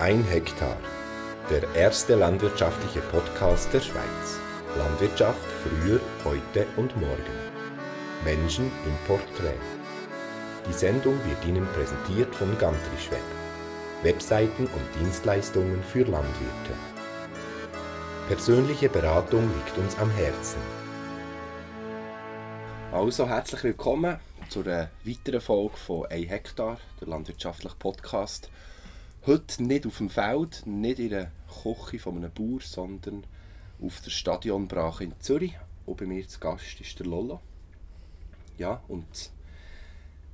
[0.00, 0.76] Ein Hektar.
[1.50, 4.40] Der erste landwirtschaftliche Podcast der Schweiz.
[4.76, 7.38] Landwirtschaft früher, heute und morgen.
[8.24, 9.54] Menschen im Porträt.
[10.68, 13.22] Die Sendung wird Ihnen präsentiert von Gantrischweb.
[14.02, 16.74] Webseiten und Dienstleistungen für Landwirte.
[18.26, 20.58] Persönliche Beratung liegt uns am Herzen.
[22.90, 24.18] Also herzlich willkommen
[24.48, 28.50] zu einer weiteren Folge von «Ein Hektar», der landwirtschaftliche Podcast.
[29.26, 31.32] Heute nicht auf dem Feld, nicht in der
[31.62, 33.24] Küche von einem Bauer, sondern
[33.80, 35.54] auf der Stadionbrache in Zürich.
[35.86, 37.40] Und bei mir zu Gast ist der Lolo.
[38.58, 39.30] Ja, und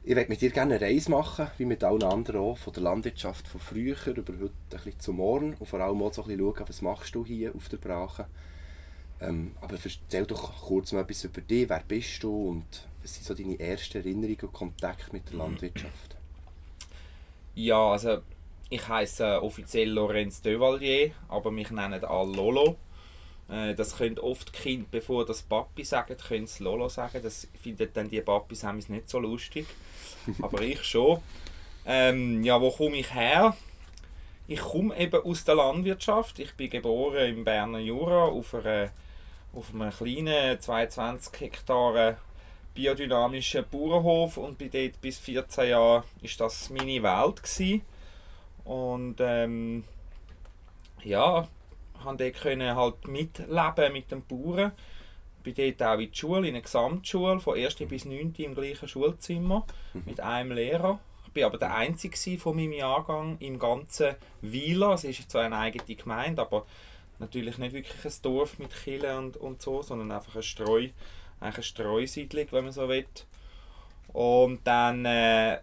[0.03, 2.83] ich möchte mit dir gerne eine Reise machen, wie mit allen anderen auch, von der
[2.83, 6.27] Landwirtschaft von früher über heute ein bisschen zum Morgen und vor allem auch so ein
[6.27, 8.27] bisschen schauen, was machst du hier auf der Brache.
[9.21, 13.25] Ähm, aber erzähl doch kurz mal etwas über dich, wer bist du und was sind
[13.25, 16.17] so deine ersten Erinnerungen und Kontakte mit der Landwirtschaft?
[17.55, 18.23] Ja, also
[18.71, 22.77] ich heiße offiziell Lorenz Devalier, aber mich nennen alle Lolo.
[23.51, 27.21] Äh, das können oft Kinder, bevor das Papi sagen, können sie Lolo sagen.
[27.23, 29.67] Das finden dann die Papis nicht so lustig.
[30.43, 31.21] Aber ich schon.
[31.85, 33.57] Ähm, ja, wo komme ich her?
[34.47, 36.39] Ich komme eben aus der Landwirtschaft.
[36.39, 38.91] Ich bin geboren im Berner Jura auf, einer,
[39.53, 42.19] auf einem kleinen 22 Hektar
[42.75, 47.83] biodynamischen Bauernhof und bin dort bis 14 Jahre ist das meine Welt gewesen.
[48.71, 49.83] Und ähm,
[51.03, 51.49] ja,
[52.05, 54.71] konnte dort können halt mitleben mit den Bauern.
[55.43, 57.75] Bin dort auch in die Schule, in eine Gesamtschule, von 1.
[57.75, 58.33] bis 9.
[58.39, 60.03] im gleichen Schulzimmer, mhm.
[60.07, 61.01] mit einem Lehrer.
[61.27, 64.93] Ich war aber der Einzige von meinem Jahrgang im ganzen Wieler.
[64.93, 66.65] Es ist zwar eine eigene Gemeinde, aber
[67.19, 70.91] natürlich nicht wirklich ein Dorf mit Kille und, und so, sondern einfach eine, Streu,
[71.41, 73.07] eine Streusiedlung, wenn man so will.
[74.13, 75.59] Und dann äh,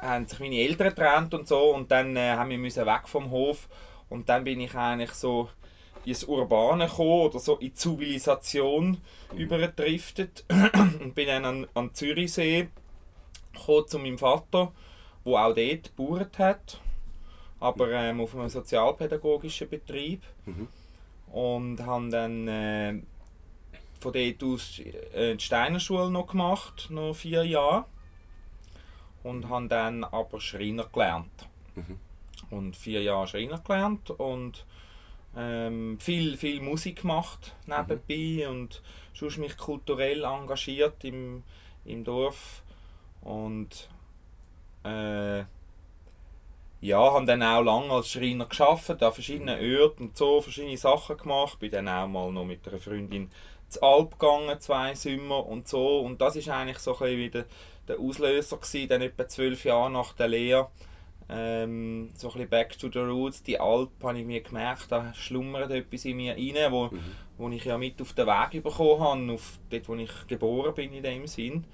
[0.00, 3.30] haben sich meine Eltern getrennt und so und dann äh, haben wir müssen weg vom
[3.30, 3.68] Hof
[4.08, 5.48] und dann bin ich eigentlich so
[6.04, 9.00] ins Urbane gekommen oder so in die Zivilisation
[9.32, 9.38] mhm.
[9.38, 10.44] übergedriftet
[11.00, 12.68] und bin dann an, an Zürichsee
[13.52, 14.72] gekommen zu meinem Vater,
[15.24, 16.80] wo auch dort gebaut hat,
[17.58, 20.68] aber ähm, auf einem sozialpädagogischen Betrieb mhm.
[21.32, 23.02] und haben dann äh,
[24.00, 27.84] von dort aus äh, die Steinerschule noch gemacht, noch vier Jahre
[29.22, 31.48] und habe dann aber Schreiner gelernt.
[31.74, 31.98] Mhm.
[32.50, 34.64] Und vier Jahre Schreiner gelernt und
[35.36, 38.50] ähm, viel, viel Musik gemacht nebenbei mhm.
[38.50, 38.82] und
[39.14, 41.44] sonst mich kulturell engagiert im,
[41.84, 42.62] im Dorf
[43.20, 43.88] und
[44.84, 45.44] äh,
[46.82, 49.80] ja, habe dann auch lange als Schreiner geschafft, an verschiedenen mhm.
[49.80, 51.58] Orten und so, verschiedene Sachen gemacht.
[51.58, 53.30] Bin dann auch mal noch mit einer Freundin
[53.68, 56.00] zu Alp gegangen, zwei Sommer und so.
[56.00, 57.44] Und das ist eigentlich so ein bisschen wieder
[57.88, 60.68] der Auslöser gewesen, dann etwa zwölf Jahre nach der Lehre.
[61.32, 65.14] Ähm, so ein bisschen back to the roots, die Alp, habe ich mir gemerkt, da
[65.14, 67.00] schlummert etwas in mir rein, wo, mhm.
[67.38, 70.92] wo ich ja mit auf den Weg bekommen habe, auf dort, wo ich geboren bin
[70.92, 71.64] in dem Sinn.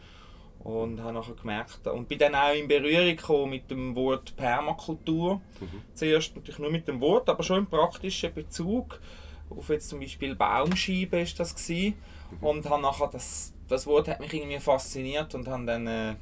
[0.59, 5.37] Und habe nachher gemerkt, und bin dann auch in Berührung gekommen mit dem Wort Permakultur.
[5.61, 5.83] Mhm.
[5.95, 9.01] Zuerst natürlich nur mit dem Wort, aber schon im praktischen Bezug.
[9.49, 11.95] Auf jetzt zum Beispiel Baumscheibe ist das gewesen.
[12.31, 12.47] Mhm.
[12.47, 16.15] Und habe nachher das das Wort hat mich irgendwie fasziniert und habe dann äh,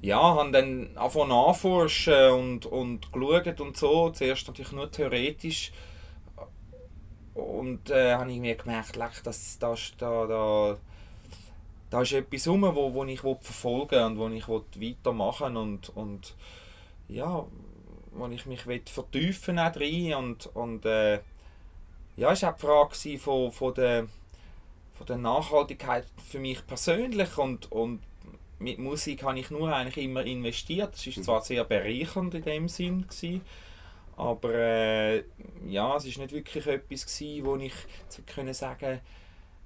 [0.00, 4.10] ja, haben dann angefangen nachforschen und, und geschaut und so.
[4.10, 5.72] Zuerst natürlich nur theoretisch.
[7.34, 10.76] Und äh, habe mir gemerkt, leck, das, das, da, da,
[11.90, 15.56] da ist etwas rum, wo, wo ich verfolgen und wo ich weitermachen.
[15.56, 16.34] Und, und
[17.08, 17.44] ja,
[18.12, 21.20] wo ich mich vertiefen will und, und äh,
[22.16, 24.08] ja, es war die Frage von, von der
[24.98, 28.00] von der Nachhaltigkeit für mich persönlich und, und
[28.58, 30.94] mit Musik habe ich nur eigentlich immer investiert.
[30.96, 33.42] Es ist zwar sehr bereichernd in dem Sinn gewesen,
[34.16, 35.22] aber äh,
[35.68, 37.72] ja, es ist nicht wirklich etwas gewesen, wo ich
[38.26, 38.98] können sagen,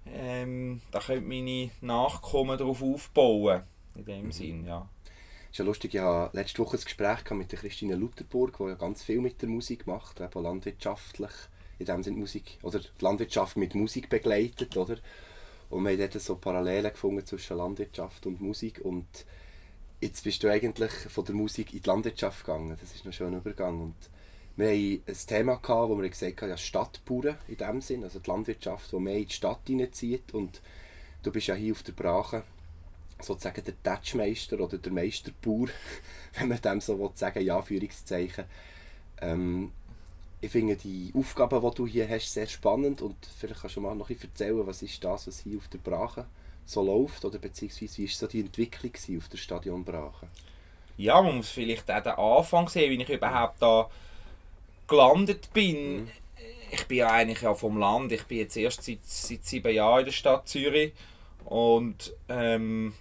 [0.06, 3.62] ähm, da können meine Nachkommen darauf aufbauen.
[3.94, 4.32] In dem mhm.
[4.32, 4.86] Sinn, ja.
[5.50, 8.74] ist ja lustig, ich hatte letzte Woche ein Gespräch mit der Christine Lutherburg, die ja
[8.74, 11.32] ganz viel mit der Musik macht, eben landwirtschaftlich
[11.82, 14.96] in dem Sinne Musik, oder die Landwirtschaft mit Musik begleitet, oder?
[15.70, 19.06] Und wir haben dort so Parallelen gefunden zwischen Landwirtschaft und Musik und
[20.02, 22.76] jetzt bist du eigentlich von der Musik in die Landwirtschaft gegangen.
[22.78, 23.80] Das ist ein Übergang.
[23.80, 23.94] Und
[24.56, 28.18] wir hatten ein Thema, gehabt, wo wir gesagt haben, ja, Stadtbauern in dem Sinn, also
[28.18, 30.34] die Landwirtschaft, die mehr in die Stadt hineinzieht.
[30.34, 30.60] Und
[31.22, 32.42] du bist ja hier auf der Brache
[33.20, 35.68] sozusagen der Tatschmeister oder der Meisterbauer,
[36.34, 38.44] wenn man dem so sagen ja, Führungszeichen.
[39.20, 39.70] Ähm,
[40.42, 43.94] ich finde die Aufgaben, die du hier hast, sehr spannend und vielleicht kannst du mal
[43.94, 46.26] noch ein erzählen, was ist das, was hier auf der Brache
[46.66, 50.26] so läuft oder beziehungsweise wie ist so die Entwicklung auf der Stadion Brache?
[50.96, 53.88] ja, man muss vielleicht auch den Anfang sehen, wie ich überhaupt da
[54.86, 56.02] gelandet bin.
[56.02, 56.08] Mhm.
[56.70, 58.12] Ich bin ja eigentlich ja vom Land.
[58.12, 60.92] Ich bin jetzt erst seit, seit sieben Jahren in der Stadt Zürich
[61.44, 62.94] und ähm,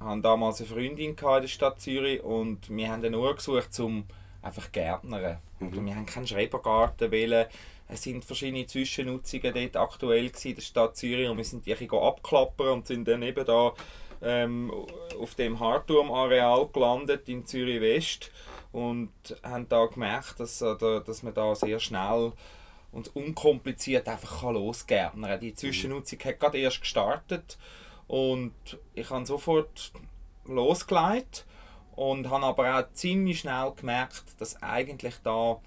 [0.00, 4.04] hatte damals eine Freundin in der Stadt Zürich und wir haben eine Uhr gesucht, um
[4.42, 5.38] einfach Gärtnern.
[5.58, 5.86] Mhm.
[5.86, 7.46] Wir haben keinen Schrebergarten wählen.
[7.88, 12.68] Es sind verschiedene Zwischennutzungen dort aktuell in der Stadt Zürich und wir sind die abklappern
[12.68, 13.72] und sind dann eben da
[14.20, 14.70] ähm,
[15.18, 18.30] auf dem Hartturm-Areal gelandet in Zürich West
[18.72, 19.10] und
[19.42, 22.32] haben da gemerkt, dass, oder, dass man da sehr schnell
[22.92, 25.40] und unkompliziert einfach losgärtnern kann.
[25.40, 27.58] Die Zwischennutzung hat gerade erst gestartet
[28.06, 28.52] und
[28.94, 29.92] ich habe sofort
[30.44, 31.46] losgelegt
[31.98, 35.60] und habe aber auch ziemlich schnell gemerkt, dass eigentlich da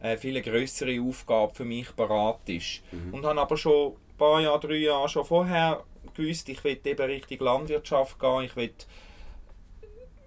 [0.00, 2.82] eine viel größere Aufgabe für mich bereit ist.
[2.92, 3.14] Mhm.
[3.14, 5.82] Und habe aber schon ein paar Jahre, drei Jahre schon vorher
[6.14, 8.74] gewusst, ich will eben Richtung Landwirtschaft gehen, ich will,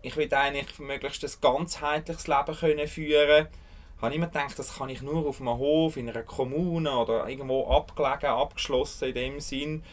[0.02, 3.48] ich will eigentlich möglichst ein ganzheitliches Leben können führen
[4.02, 7.68] habe immer gedacht, das kann ich nur auf einem Hof, in einer Kommune oder irgendwo
[7.68, 9.84] abgelegen, abgeschlossen in dem Sinn.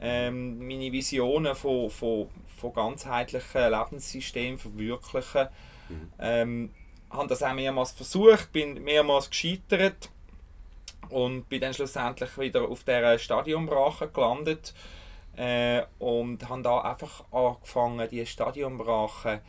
[0.00, 2.28] Ähm, meine Visionen von, von,
[2.64, 5.48] von ganzheitlichen Lebenssystemen verwirklichen.
[5.88, 6.12] Mhm.
[6.18, 6.70] Ähm,
[7.10, 10.08] habe das auch mehrmals versucht, bin mehrmals gescheitert
[11.10, 14.72] und bin dann schlussendlich wieder auf der Stadionbrache gelandet
[15.36, 19.42] äh, und habe da einfach angefangen, die Stadionbrache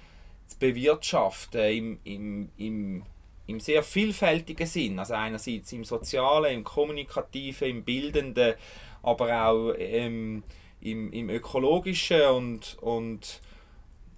[0.48, 3.04] zu bewirtschaften im, im, im,
[3.48, 5.00] im sehr vielfältigen Sinn.
[5.00, 8.56] Also einerseits im Sozialen, im Kommunikativen, im Bildenden,
[9.02, 10.44] aber auch ähm,
[10.86, 13.42] im, im Ökologischen und, und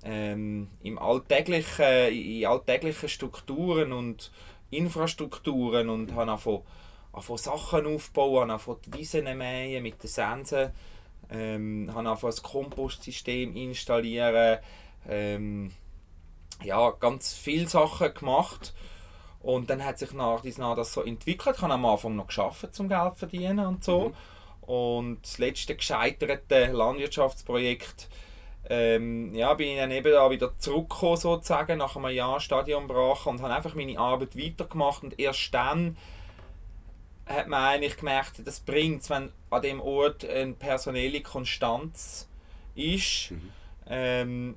[0.03, 4.31] ähm, im alltäglichen, in alltäglichen Strukturen und
[4.69, 6.63] Infrastrukturen und habe angefangen,
[7.13, 10.71] angefangen Sachen aufbauen, angefangen die Wiesen mähen mit den Sensen
[11.29, 14.59] ähm, habe einfach ein Kompostsystem installieren,
[15.07, 15.71] ähm,
[16.63, 18.73] ja, ganz viele Sachen gemacht.
[19.41, 20.41] Und dann hat sich nach
[20.75, 21.55] das so entwickelt.
[21.55, 24.09] Ich habe am Anfang noch geschafft, zum Geld zu verdienen und so.
[24.09, 24.13] Mhm.
[24.67, 28.09] Und das letzte gescheiterte Landwirtschaftsprojekt,
[28.69, 33.41] ähm, ja, bin ich dann eben da wieder zurückgekommen sozusagen nach einem Jahr Stadionbrache und
[33.41, 35.95] habe einfach meine Arbeit weitergemacht und erst dann
[37.25, 42.27] hat man eigentlich gemerkt, das bringt wenn an dem Ort eine personelle Konstanz
[42.75, 43.31] ist.
[43.31, 43.51] Mhm.
[43.89, 44.55] Ähm,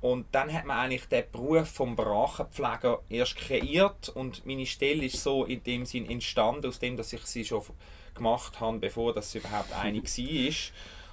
[0.00, 5.22] und dann hat man eigentlich den Beruf vom Brachenpfleger erst kreiert und meine Stelle ist
[5.22, 7.62] so in dem Sinn entstanden, aus dem, dass ich sie schon
[8.14, 10.54] gemacht habe, bevor das überhaupt eine war.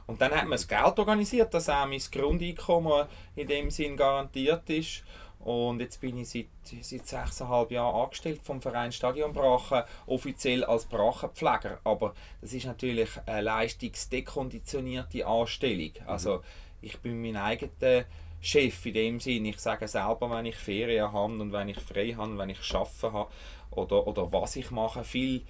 [0.08, 4.70] Und dann hat man das Geld organisiert, dass auch mein Grundeinkommen in dem Sinn garantiert
[4.70, 5.04] ist.
[5.40, 6.48] Und jetzt bin ich seit,
[6.82, 11.80] seit sechseinhalb Jahren angestellt vom Verein Stadionbrachen, offiziell als Brachenpfleger.
[11.84, 15.92] Aber das ist natürlich eine leistungsdekonditionierte Anstellung.
[16.02, 16.10] Mhm.
[16.10, 16.42] Also
[16.82, 18.06] ich bin mein eigener
[18.42, 19.50] Chef in dem Sinne.
[19.50, 23.14] Ich sage selber, wenn ich Ferien habe und wenn ich frei habe, wenn ich arbeiten
[23.14, 23.32] habe
[23.72, 25.04] oder, oder was ich mache.
[25.04, 25.44] Viel,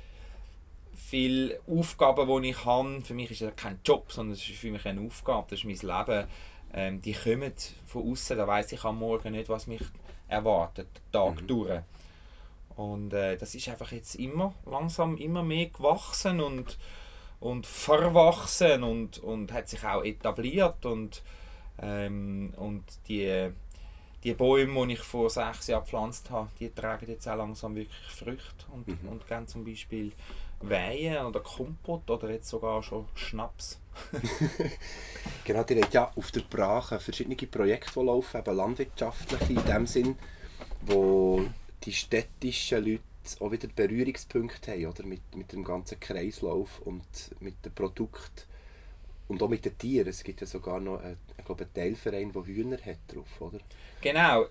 [0.97, 4.71] viele Aufgaben, die ich habe, für mich ist das kein Job, sondern es ist für
[4.71, 6.27] mich eine Aufgabe, das ist mein Leben
[6.73, 7.53] ähm, die kommen
[7.85, 9.81] von außen, da weiß ich am Morgen nicht, was mich
[10.27, 11.47] erwartet, Tag mhm.
[11.47, 11.81] durch.
[12.75, 16.77] Und äh, das ist einfach jetzt immer langsam immer mehr gewachsen und,
[17.39, 21.23] und verwachsen und, und hat sich auch etabliert und,
[21.81, 23.49] ähm, und die,
[24.23, 28.11] die Bäume, die ich vor sechs Jahren gepflanzt habe, die tragen jetzt auch langsam wirklich
[28.11, 29.09] Früchte und, mhm.
[29.09, 30.11] und geben zum Beispiel
[30.61, 33.79] Wein oder Kompott oder jetzt sogar schon Schnaps.
[35.43, 39.87] genau, die hat ja auf der Brache verschiedene Projekte, die laufen, eben landwirtschaftliche in dem
[39.87, 40.15] Sinn,
[40.81, 41.45] wo
[41.83, 43.03] die städtischen Leute
[43.39, 45.03] auch wieder Berührungspunkte haben, oder?
[45.03, 47.05] Mit, mit dem ganzen Kreislauf und
[47.39, 48.47] mit dem Produkt
[49.27, 50.07] und auch mit den Tieren.
[50.07, 53.59] Es gibt ja sogar noch einen, ich glaube, einen Teilverein, der Hühner hat drauf, oder?
[54.01, 54.45] Genau.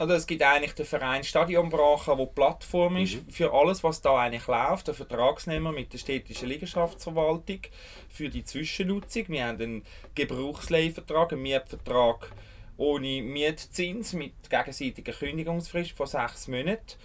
[0.00, 3.30] Äh, also es gibt eigentlich den Verein Stadionbrache, der Plattform ist mhm.
[3.30, 4.88] für alles, was da eigentlich läuft.
[4.88, 7.60] Der Vertragsnehmer mit der städtischen Liegenschaftsverwaltung
[8.08, 9.24] für die Zwischennutzung.
[9.28, 12.32] Wir haben einen Gebrauchsleihvertrag, einen Mietvertrag
[12.76, 16.96] ohne Mietzins mit gegenseitiger Kündigungsfrist von sechs Monaten.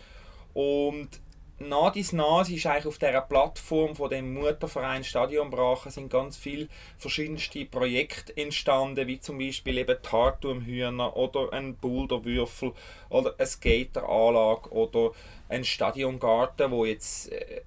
[0.53, 1.09] Und
[1.57, 6.67] nach dies nach ist eigentlich auf dieser Plattform von dem Mutterverein Stadionbrachen sind ganz viele
[6.97, 12.73] verschiedenste Projekte entstanden, wie zum Beispiel eben Tarturmhühner oder ein Boulderwürfel
[13.09, 15.11] oder eine Skateranlage oder
[15.47, 17.61] ein Stadiongarten, wo jetzt äh,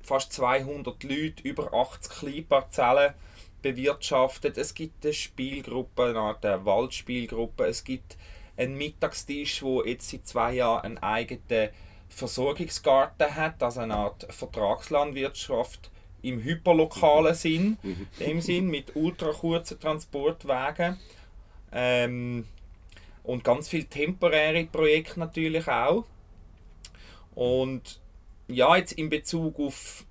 [0.00, 3.14] fast 200 Leute über 80 Kleinparzellen
[3.62, 4.56] bewirtschaftet.
[4.56, 7.66] Es gibt eine Spielgruppe, eine Art Waldspielgruppe.
[7.66, 8.16] Es gibt
[8.56, 11.70] einen Mittagstisch, wo jetzt seit zwei Jahren einen eigenen
[12.08, 15.90] Versorgungsgarten hat, also eine Art Vertragslandwirtschaft
[16.22, 18.06] im hyperlokalen Sinn, mhm.
[18.18, 20.98] dem Sinn mit ultra kurzen Transportwegen.
[21.72, 22.46] Ähm,
[23.22, 26.06] Und ganz viele temporäre Projekte natürlich auch.
[27.34, 28.00] Und
[28.48, 30.04] ja, jetzt in Bezug auf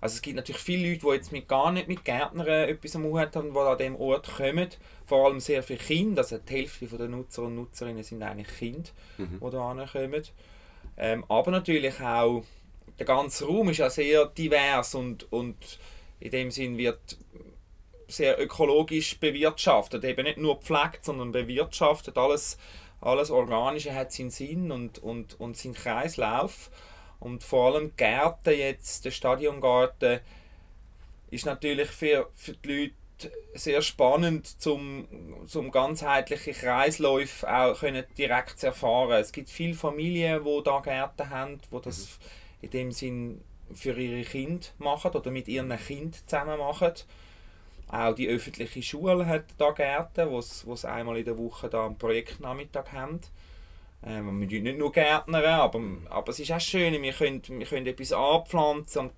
[0.00, 3.04] also es gibt natürlich viele Leute, die jetzt mit gar nicht mit Gärtnern etwas am
[3.04, 4.68] Hut haben, die an diesem Ort kommen.
[5.06, 8.90] Vor allem sehr viele Kinder, also die Hälfte der Nutzer und Nutzerinnen sind eigentlich Kinder,
[9.18, 9.38] mhm.
[9.40, 10.22] die da kommen.
[10.96, 12.44] Ähm, aber natürlich auch,
[12.98, 15.56] der ganze Raum ist ja sehr divers und, und
[16.20, 17.16] in dem Sinn wird
[18.06, 20.04] sehr ökologisch bewirtschaftet.
[20.04, 22.16] Eben nicht nur gepflegt, sondern bewirtschaftet.
[22.18, 22.58] Alles,
[23.00, 26.70] alles Organische hat seinen Sinn und, und, und seinen Kreislauf.
[27.18, 30.20] Und vor allem Gärten jetzt, der Stadiongarten,
[31.30, 32.94] ist natürlich für, für die Leute
[33.54, 35.06] sehr spannend, zum,
[35.46, 39.20] zum ganzheitliche Kreisläufe auch können direkt zu erfahren.
[39.20, 42.62] Es gibt viele Familien, die da Gärten haben, die das mhm.
[42.62, 43.40] in dem Sinn
[43.74, 46.92] für ihre Kinder machen oder mit ihren Kindern zusammen machen.
[47.88, 51.98] Auch die öffentliche Schule hat da Gärten, wo sie einmal in der Woche da einen
[51.98, 53.20] Projektnachmittag haben.
[54.04, 57.66] Ähm, wir tun nicht nur Gärtner, aber, aber es ist auch schön, wir können, wir
[57.66, 59.10] können etwas anpflanzen.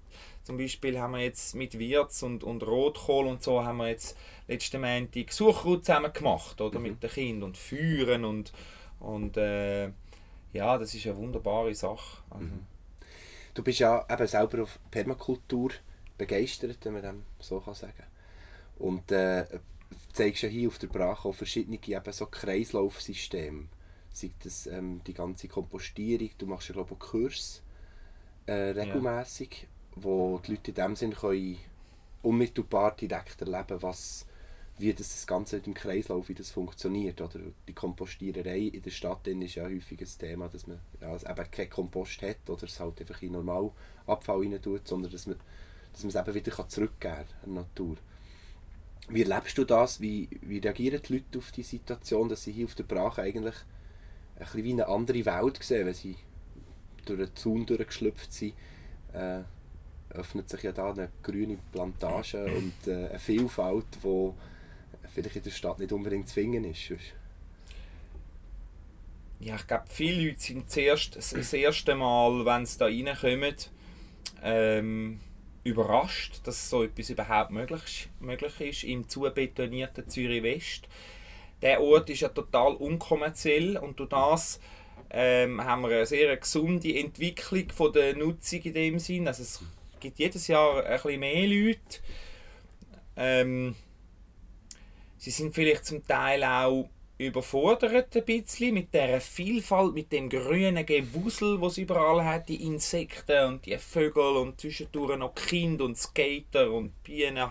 [0.44, 4.16] Zum Beispiel haben wir jetzt mit Wirz und, und Rotkohl und so haben wir jetzt
[4.46, 6.78] letzten Montag Suchrut zusammen gemacht, oder?
[6.78, 6.82] Mhm.
[6.84, 8.52] Mit den Kindern und Führen und,
[9.00, 9.86] und äh,
[10.52, 12.22] ja, das ist eine wunderbare Sache.
[12.30, 12.44] Also.
[12.44, 12.66] Mhm.
[13.54, 15.70] Du bist ja eben selber auf Permakultur
[16.18, 18.04] begeistert, wenn man dem so kann sagen
[18.78, 19.46] Und äh,
[20.12, 23.68] zeigst ja hier auf der Brache auch verschiedene eben so Kreislaufsysteme
[24.14, 27.62] sei das ähm, die ganze Kompostierung, du machst ja glaube ich Kurs
[28.46, 29.66] äh, regelmäßig.
[29.96, 31.58] Wo die Leute in dem Sinne können
[32.22, 34.26] unmittelbar direkt erleben, was
[34.76, 37.20] wie das, das Ganze im Kreislauf wie das funktioniert.
[37.20, 41.50] Oder die Kompostiererei in der Stadt ist ja häufig ein Thema, dass man ja, eben
[41.50, 43.70] keinen Kompost hat oder es halt einfach in normal
[44.06, 45.36] Abfall rein tut, sondern dass man,
[45.92, 47.96] dass man es eben wieder zurückgeben kann an Natur.
[49.08, 50.00] Wie erlebst du das?
[50.00, 53.54] Wie, wie reagieren die Leute auf die Situation, dass sie hier auf der Brache eigentlich
[54.36, 56.16] ein bisschen wie eine andere Welt gesehen, wenn sie
[57.04, 58.54] durch den Zaun durchgeschlüpft sind.
[59.12, 59.42] Äh,
[60.14, 64.30] öffnet sich ja da eine grüne Plantage und äh, eine Vielfalt, die
[65.12, 66.92] vielleicht in der Stadt nicht unbedingt zu finden ist.
[69.40, 73.54] Ja, ich glaube, viele Leute sind zuerst, das erste Mal, wenn sie da reinkommen,
[74.42, 75.20] ähm,
[75.64, 80.88] überrascht, dass so etwas überhaupt möglich, möglich ist im zu betonierten Zürich West
[81.64, 84.60] der Ort ist ja total unkommerziell und durch das
[85.10, 89.26] ähm, haben wir eine sehr gesunde Entwicklung von der Nutzung in dem Sinn.
[89.26, 89.62] Also es
[90.04, 91.98] gibt jedes Jahr ein bisschen mehr Leute.
[93.16, 93.74] Ähm,
[95.16, 100.84] sie sind vielleicht zum Teil auch überfordert ein bisschen mit der Vielfalt, mit dem grünen
[100.84, 106.70] Gewusel, was überall hat, die Insekten und die Vögel und zwischendurch noch Kinder und Skater
[106.70, 107.48] und Bienen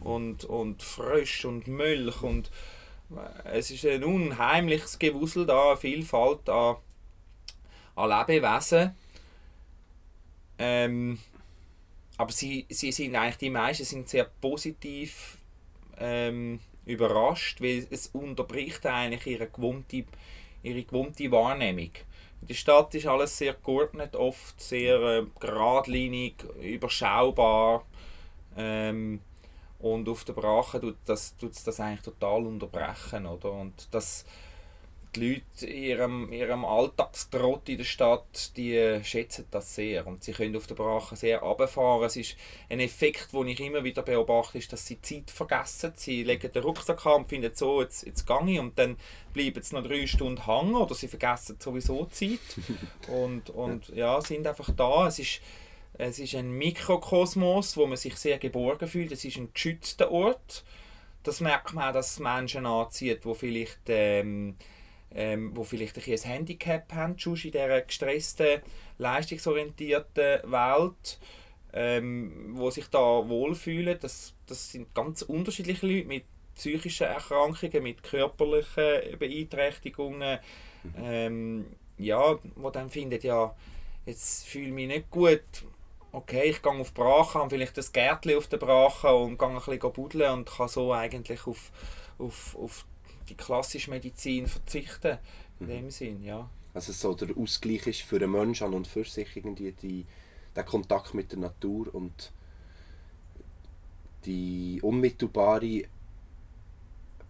[0.00, 2.50] und, und Frösche und Milch und
[3.44, 6.76] es ist ein unheimliches Gewusel da, eine Vielfalt an,
[7.94, 8.96] an Lebewesen.
[10.58, 11.18] Ähm,
[12.16, 15.38] aber sie, sie sind eigentlich, die meisten sind sehr positiv
[15.98, 20.04] ähm, überrascht, weil es unterbricht eigentlich ihre gewohnte,
[20.62, 21.90] ihre gewohnte Wahrnehmung.
[22.40, 27.84] In der Stadt ist alles sehr geordnet, oft sehr äh, geradlinig, überschaubar.
[28.56, 29.20] Ähm,
[29.78, 33.26] und auf der Brache tut das, tut's das eigentlich total unterbrechen.
[33.26, 33.52] Oder?
[33.52, 34.24] Und das,
[35.14, 40.06] die Leute in ihrem, ihrem Alltagstrott in der Stadt, die schätzen das sehr.
[40.06, 42.04] Und sie können auf der Brache sehr runterfahren.
[42.04, 42.36] Es ist
[42.68, 45.92] ein Effekt, den ich immer wieder beobachte, ist, dass sie Zeit vergessen.
[45.96, 48.58] Sie legen den Rucksack an und finden so, jetzt, jetzt gehe ich.
[48.58, 48.96] Und dann
[49.32, 52.38] bleiben sie noch drei Stunden hängen oder sie vergessen sowieso Zeit.
[53.08, 55.06] und, und ja, sind einfach da.
[55.06, 55.40] Es ist,
[55.94, 59.12] es ist ein Mikrokosmos, wo man sich sehr geborgen fühlt.
[59.12, 60.64] Es ist ein geschützter Ort.
[61.22, 64.56] Das merkt man auch, dass es Menschen anzieht, die vielleicht, ähm,
[65.14, 68.62] ähm, wo vielleicht ein, ein Handicap haben, in dieser gestressten,
[68.98, 71.18] leistungsorientierten Welt,
[71.72, 73.98] ähm, wo sich da wohlfühlen.
[74.00, 80.38] Das, das sind ganz unterschiedliche Leute mit psychischen Erkrankungen, mit körperlichen Beeinträchtigungen.
[80.82, 80.94] Mhm.
[81.02, 81.66] Ähm,
[81.96, 83.54] ja, wo dann findet ja,
[84.06, 85.42] jetzt fühle ich mich nicht gut
[86.14, 89.48] okay, ich gehe auf die Brache, habe vielleicht das Gärtchen auf der Brache und gehe
[89.48, 91.72] ein bisschen buddeln und kann so eigentlich auf,
[92.18, 92.86] auf, auf
[93.28, 95.18] die klassische Medizin verzichten.
[95.60, 95.70] In mhm.
[95.70, 96.48] dem Sinn, ja.
[96.72, 100.06] Also so der Ausgleich ist für einen Menschen an und für sich irgendwie die,
[100.56, 102.32] der Kontakt mit der Natur und
[104.24, 105.84] die unmittelbare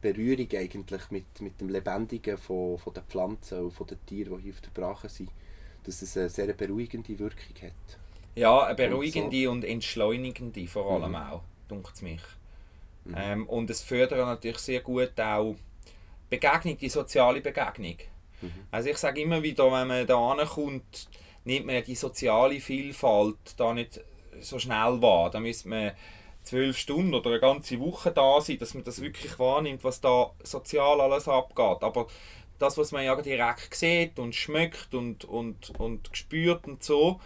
[0.00, 4.44] Berührung eigentlich mit, mit dem Lebendigen von, von den Pflanzen und von den Tieren, die
[4.44, 5.30] hier auf der Brache sind,
[5.84, 7.98] dass es eine sehr beruhigende Wirkung hat.
[8.34, 9.66] Ja, eine beruhigende und, so.
[9.66, 11.16] und entschleunigende vor allem mhm.
[11.16, 12.22] auch, denkt es mich.
[13.04, 13.14] Mhm.
[13.16, 15.56] Ähm, und es fördert natürlich sehr gut auch
[16.38, 17.96] Begegnung, die soziale Begegnung.
[18.40, 18.52] Mhm.
[18.70, 21.08] Also ich sage immer wieder, wenn man da ankommt,
[21.44, 24.00] nimmt man die soziale Vielfalt da nicht
[24.40, 25.30] so schnell wahr.
[25.30, 25.92] Da müsste man
[26.42, 30.32] zwölf Stunden oder eine ganze Woche da sein, dass man das wirklich wahrnimmt, was da
[30.42, 31.82] sozial alles abgeht.
[31.82, 32.06] Aber
[32.58, 37.20] das, was man ja direkt sieht und schmeckt und, und, und spürt und so,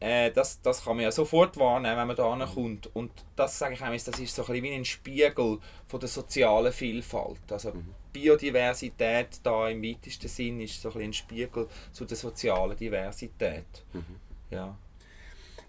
[0.00, 2.90] äh, das, das kann man ja sofort wahrnehmen, wenn man da ankommt.
[2.94, 6.08] Und das sage ich auch, das ist so ein bisschen wie ein Spiegel von der
[6.08, 7.40] sozialen Vielfalt.
[7.50, 7.94] Also mhm.
[8.14, 13.66] Biodiversität da im weitesten Sinn ist so ein, ein Spiegel zu der sozialen Diversität.
[13.92, 14.16] Mhm.
[14.50, 14.78] Ja.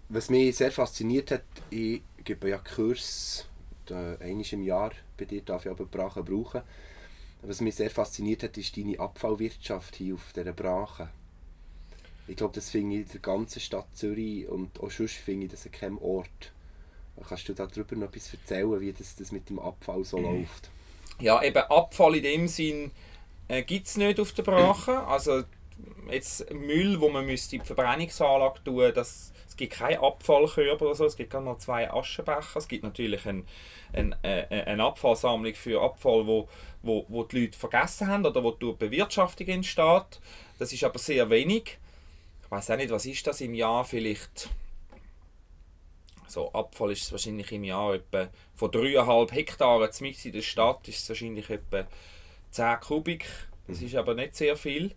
[0.08, 3.46] Was mich sehr fasziniert hat, ich gebe ja Kurs
[3.94, 6.62] einmal im Jahr bei dir darf ich aber Brache brauchen.
[7.42, 11.10] Was mich sehr fasziniert hat, ist deine Abfallwirtschaft hier auf dieser Brache.
[12.26, 15.52] Ich glaube, das finde ich in der ganzen Stadt Zürich und auch sonst finde ich
[15.52, 16.52] das an keinem Ort.
[17.28, 20.24] Kannst du darüber noch etwas erzählen, wie das, das mit dem Abfall so mhm.
[20.40, 20.70] läuft?
[21.20, 22.90] Ja, eben Abfall in dem Sinn
[23.48, 25.06] äh, gibt es nicht auf der Brache.
[25.06, 25.42] Also
[26.10, 30.94] jetzt Müll, wo man müsste in die Verbrennungsanlage tun, das, es gibt keine Abfallkörper oder
[30.94, 32.56] so, es gibt gerade noch zwei Aschenbecher.
[32.56, 33.46] Es gibt natürlich ein,
[33.92, 36.48] ein, äh, eine Abfallsammlung für Abfall, wo,
[36.82, 40.20] wo, wo die Leute vergessen haben oder wo durch Bewirtschaftung entsteht.
[40.58, 41.78] Das ist aber sehr wenig
[42.46, 44.48] ich weiß auch nicht, was ist das im Jahr vielleicht.
[46.36, 50.86] So, Abfall ist es wahrscheinlich im Jahr etwa von 3,5 Hektaren mitten in der Stadt
[50.86, 51.86] ist es wahrscheinlich etwa
[52.50, 53.24] 10 Kubik.
[53.66, 54.94] Das ist aber nicht sehr viel.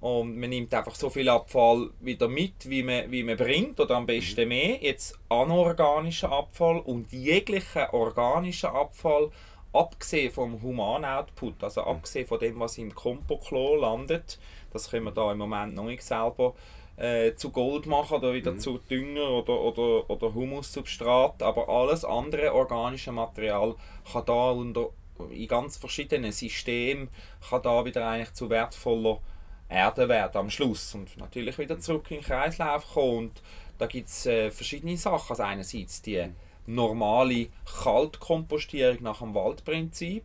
[0.00, 3.96] Und man nimmt einfach so viel Abfall wieder mit, wie man, wie man bringt, oder
[3.96, 4.48] am besten mhm.
[4.48, 4.82] mehr.
[4.82, 9.32] Jetzt anorganischer Abfall und jeglicher organischer Abfall,
[9.74, 11.88] abgesehen vom Human-Output, also mhm.
[11.88, 14.38] abgesehen von dem, was im Kompoklo landet,
[14.74, 16.54] das können wir da im Moment noch nicht selber
[16.96, 18.58] äh, zu Gold machen oder wieder mhm.
[18.58, 21.42] zu Dünger oder, oder, oder Humussubstrat.
[21.42, 23.74] Aber alles andere organische Material
[24.12, 24.90] kann da unter,
[25.30, 27.08] in ganz verschiedenen Systemen
[27.48, 29.20] kann da wieder eigentlich zu wertvoller
[29.68, 33.18] Erde werden am Schluss und natürlich wieder zurück in den Kreislauf kommen.
[33.18, 33.42] Und
[33.78, 35.30] da gibt es äh, verschiedene Sachen.
[35.30, 36.24] Also einerseits die
[36.66, 37.48] normale
[37.82, 40.24] Kaltkompostierung nach dem Waldprinzip.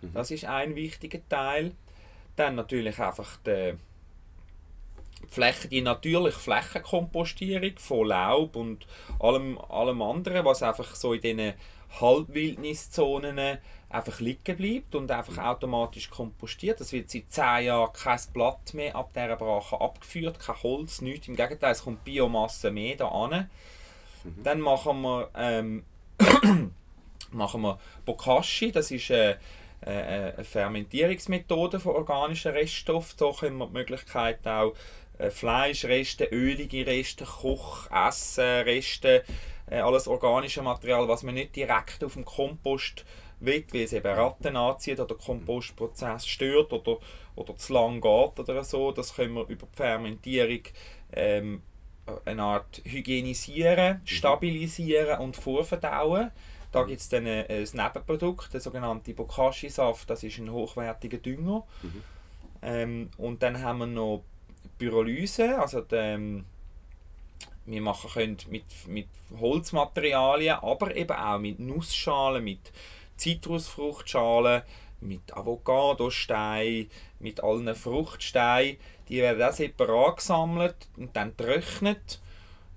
[0.00, 0.12] Mhm.
[0.14, 1.72] Das ist ein wichtiger Teil.
[2.36, 3.74] Dann natürlich einfach die,
[5.28, 8.86] Fläche, die natürliche Flächenkompostierung von Laub und
[9.18, 11.54] allem, allem anderen, was einfach so in diesen
[12.00, 13.58] Halbwildniszonen
[13.88, 16.80] einfach liegen bleibt und einfach automatisch kompostiert.
[16.80, 21.28] Das wird seit 10 Jahren kein Blatt mehr ab dieser Brache abgeführt, kein Holz, nichts.
[21.28, 23.48] Im Gegenteil, es kommt Biomasse mehr da an.
[24.24, 24.42] Mhm.
[24.42, 25.84] Dann machen wir, ähm,
[27.30, 29.36] machen wir Bokashi, das ist äh,
[29.82, 33.18] äh, eine Fermentierungsmethode von organischen Reststoffen.
[33.18, 34.74] So können wir die Möglichkeit auch
[35.30, 39.24] Fleischreste, ölige Reste, Koch, Essen, Reste,
[39.68, 43.04] äh, alles organische Material, was man nicht direkt auf dem Kompost
[43.40, 46.98] will, weil es eben Ratten anzieht oder der Kompostprozess stört oder,
[47.34, 48.92] oder zu lang geht oder so.
[48.92, 50.60] Das können wir über die Fermentierung
[51.12, 51.62] ähm,
[52.24, 54.06] eine Art hygienisieren, mhm.
[54.06, 56.30] stabilisieren und vorverdauen.
[56.72, 61.64] Da gibt es dann ein, ein Nebenprodukt, der sogenannte Bokashi-Saft, das ist ein hochwertiger Dünger.
[61.82, 62.02] Mhm.
[62.62, 64.24] Ähm, und dann haben wir noch
[64.78, 66.44] Pyrolyse, also die, ähm,
[67.66, 69.08] wir machen können mit, mit
[69.38, 72.72] Holzmaterialien, aber eben auch mit Nussschalen, mit
[73.16, 74.62] Zitrusfruchtschalen,
[75.00, 78.76] mit Avocadosteinen, mit allen Fruchtsteinen.
[79.08, 82.20] Die werden auch separat gesammelt und dann getrocknet.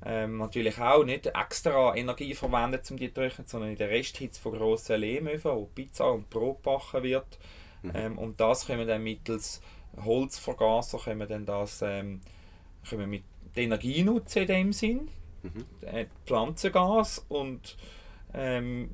[0.05, 4.39] Ähm, natürlich auch nicht extra Energie verwendet, um die zu trocknen, sondern in der Resthitze
[4.39, 7.37] von grossen Lehmöfen, wo Pizza und Brot gebacken wird.
[7.81, 7.91] Mhm.
[7.93, 9.61] Ähm, und das können wir dann mittels
[10.03, 12.21] Holzvergaser können wir dann das ähm,
[12.87, 13.23] können wir mit
[13.55, 15.09] die Energie nutzen in dem Sinn,
[15.43, 15.65] mhm.
[15.81, 17.77] Äh, Pflanzengas und
[18.33, 18.89] ähm,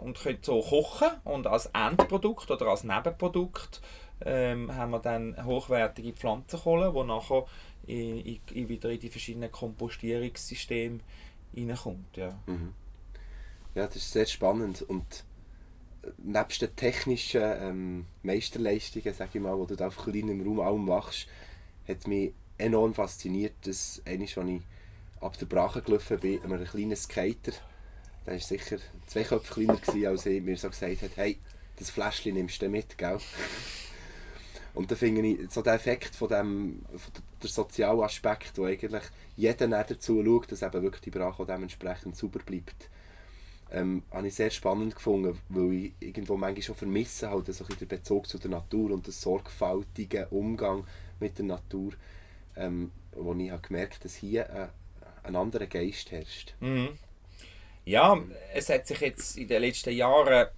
[0.00, 3.80] und können so kochen und als Endprodukt oder als Nebenprodukt
[4.20, 7.46] ähm, haben wir dann hochwertige Pflanzenkohle, die nachher
[7.86, 11.00] in, in, wieder in die verschiedenen Kompostierungssysteme
[11.56, 12.16] reinkommt.
[12.16, 12.38] Ja.
[12.46, 12.74] Mhm.
[13.74, 15.24] ja, das ist sehr spannend und
[16.18, 20.76] nebst den technischen ähm, Meisterleistungen, sag ich mal, die du da auf kleinem Raum auch
[20.76, 21.26] machst,
[21.86, 24.62] hat mich enorm fasziniert, dass einmal, als ich
[25.20, 27.52] ab der Brache gelaufen bin, einem kleinen Skater,
[28.26, 31.38] der war sicher zwei Köpfe kleiner als ich, mir so gesagt hat, hey,
[31.76, 33.18] das Fläschchen nimmst du mit, gell?
[34.74, 39.02] Und da finde ich so den Effekt von dem, von der sozialen Aspekt, wo eigentlich
[39.36, 42.88] jeder dazu schaut, dass eben wirklich die Brache dementsprechend sauber bleibt,
[43.72, 47.88] ähm, habe ich sehr spannend gefunden, weil ich irgendwo manchmal schon vermisse halt so den
[47.88, 50.84] Bezug zu der Natur und den sorgfältigen Umgang
[51.20, 51.92] mit der Natur,
[52.56, 56.54] ähm, wo ich habe gemerkt dass hier äh, ein anderer Geist herrscht.
[56.60, 56.98] Mhm.
[57.84, 60.48] Ja, es hat sich jetzt in den letzten Jahren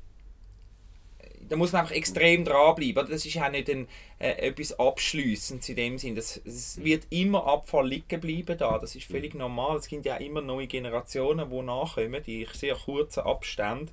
[1.51, 3.11] da muss man einfach extrem dranbleiben.
[3.11, 3.89] Das ist auch nicht ein,
[4.21, 6.17] äh, etwas Abschließendes in dem Sinn.
[6.17, 8.79] Es wird immer Abfall liegen bleiben da.
[8.79, 9.79] Das ist völlig normal.
[9.79, 13.91] Es gibt ja immer neue Generationen, die nachkommen, die sehr kurzen Abständen.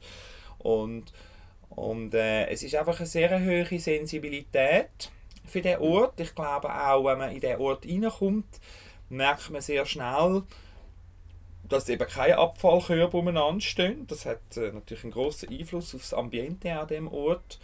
[0.60, 1.12] Und,
[1.70, 5.12] und äh, es ist einfach eine sehr hohe Sensibilität
[5.48, 6.20] für den Ort.
[6.20, 8.62] Ich glaube auch, wenn man in den Ort reinkommt,
[9.10, 10.43] merkt man sehr schnell,
[11.69, 14.08] dass eben keine Abfallkörbe umeinander stehen.
[14.08, 17.60] Das hat äh, natürlich einen großen Einfluss auf das Ambiente an dem Ort.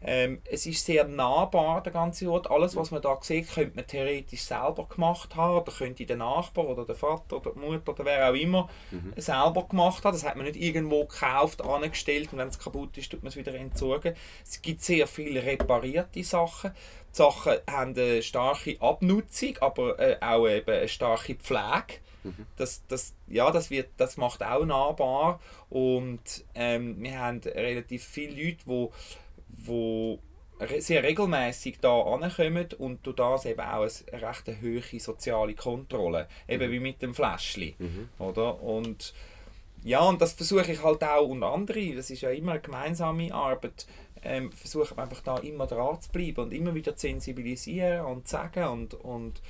[0.00, 2.48] Ähm, es ist sehr nahbar, der ganze Ort.
[2.50, 5.56] Alles, was man da sieht, könnte man theoretisch selber gemacht haben.
[5.56, 9.12] Oder könnte der Nachbar oder der Vater oder die Mutter oder wer auch immer mhm.
[9.16, 10.14] selber gemacht haben.
[10.14, 13.36] Das hat man nicht irgendwo gekauft, angestellt und wenn es kaputt ist, tut man es
[13.36, 14.14] wieder entsorgen.
[14.44, 16.70] Es gibt sehr viele reparierte Sachen.
[17.12, 21.98] Die Sachen haben eine starke Abnutzung, aber äh, auch eben eine starke Pflege.
[22.22, 22.46] Mhm.
[22.56, 28.42] Das, das, ja, das, wird, das macht auch nahbar und ähm, wir haben relativ viele
[28.42, 28.88] Leute, die
[29.68, 30.18] wo
[30.78, 36.68] sehr regelmäßig da ankommen und durch das eben auch eine recht hohe soziale Kontrolle, eben
[36.68, 36.72] mhm.
[36.72, 38.08] wie mit dem Fläschchen, mhm.
[38.18, 38.60] oder?
[38.60, 39.14] Und
[39.84, 43.32] ja, und das versuche ich halt auch und andere, das ist ja immer eine gemeinsame
[43.32, 43.86] Arbeit,
[44.22, 48.32] ähm, versuche einfach da immer dran zu bleiben und immer wieder zu sensibilisieren und zu
[48.32, 49.40] sagen und, und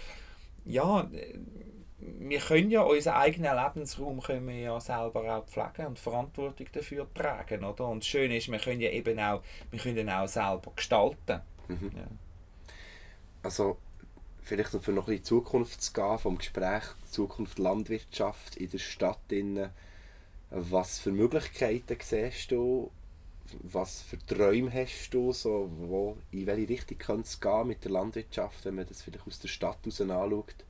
[0.66, 1.09] ja,
[2.00, 7.12] wir können ja unseren eigenen Lebensraum können wir ja selber auch pflegen und Verantwortung dafür
[7.12, 7.88] tragen, oder?
[7.88, 11.40] Und das Schöne ist, wir können ja eben auch, wir können auch selber gestalten.
[11.66, 11.90] Mhm.
[11.96, 12.06] Ja.
[13.42, 13.78] Also
[14.42, 18.78] vielleicht noch für noch in die Zukunft zu gehen, vom Gespräch Zukunft Landwirtschaft in der
[18.78, 19.18] Stadt.
[19.30, 19.70] Innen.
[20.50, 22.90] Was für Möglichkeiten siehst du?
[23.62, 25.32] Was für Träume hast du?
[25.32, 29.26] So, wo, in welche Richtung könnte es gehen mit der Landwirtschaft, wenn man das vielleicht
[29.26, 30.64] aus der Stadt heraus anschaut?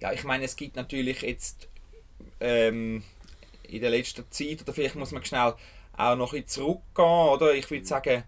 [0.00, 1.68] Ja, ich meine, es gibt natürlich jetzt
[2.40, 3.02] ähm,
[3.64, 5.54] in der letzten Zeit, oder vielleicht muss man schnell
[5.96, 7.54] auch noch ein zurückgehen, oder?
[7.54, 8.24] Ich würde sagen,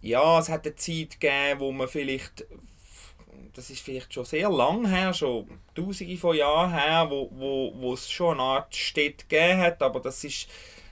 [0.00, 2.46] ja, es hat eine Zeit gegeben, wo man vielleicht,
[3.54, 7.94] das ist vielleicht schon sehr lang her, schon tausende von Jahren her, wo, wo, wo
[7.94, 10.48] es schon eine Art Städte gegeben hat, aber das ist,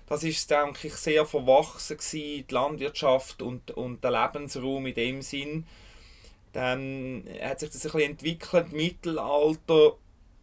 [0.07, 5.22] das ist, denke ich, sehr verwachsen gewesen, die Landwirtschaft und, und der Lebensraum in dem
[5.22, 5.66] Sinn.
[6.57, 9.92] Dann hat sich das ein bisschen entwickelt, Mittelalter,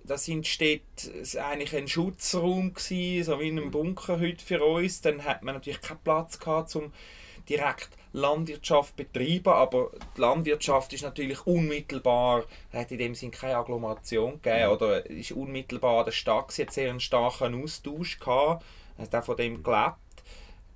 [0.04, 1.12] da sind Städte
[1.43, 5.02] eigentlich ein Schutzraum gewesen, so wie in einem Bunker heute für uns.
[5.02, 6.93] Dann hat man natürlich keinen Platz gehabt, um
[7.49, 14.39] direkt Landwirtschaft betreiben, aber die Landwirtschaft ist natürlich unmittelbar, hat in dem Sinne keine Agglomeration
[14.39, 18.63] gegeben, oder ist unmittelbar an der Stadt, sie hat sehr einen starken Austausch gehabt,
[18.99, 19.95] hat auch von dem gelebt.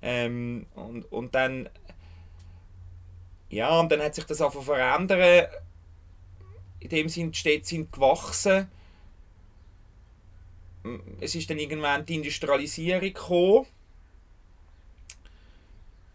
[0.02, 1.68] Ähm, und, und dann
[3.50, 5.46] ja, und dann hat sich das einfach verändern.
[6.80, 8.70] In dem Sinne, die Städte sind gewachsen.
[11.20, 13.66] Es ist dann irgendwann die Industrialisierung gekommen.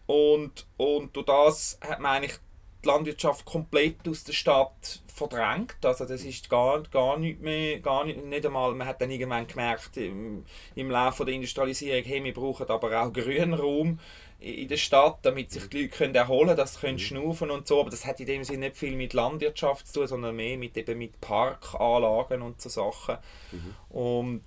[0.06, 2.38] Und, und durch das hat man eigentlich
[2.82, 5.76] die Landwirtschaft komplett aus der Stadt verdrängt.
[5.82, 9.46] Also das ist gar, gar nicht mehr, gar nicht, nicht einmal, man hat dann irgendwann
[9.46, 10.44] gemerkt im,
[10.74, 13.98] im Laufe der Industrialisierung, hey, wir brauchen aber auch Grünraum
[14.44, 16.98] in der Stadt, damit sich die Leute können erholen können, dass sie können mhm.
[16.98, 17.80] schnaufen und so.
[17.80, 20.76] Aber das hat in dem Sinne nicht viel mit Landwirtschaft zu tun, sondern mehr mit,
[20.76, 23.16] eben mit Parkanlagen und so Sachen.
[23.52, 23.74] Mhm.
[23.96, 24.44] Und,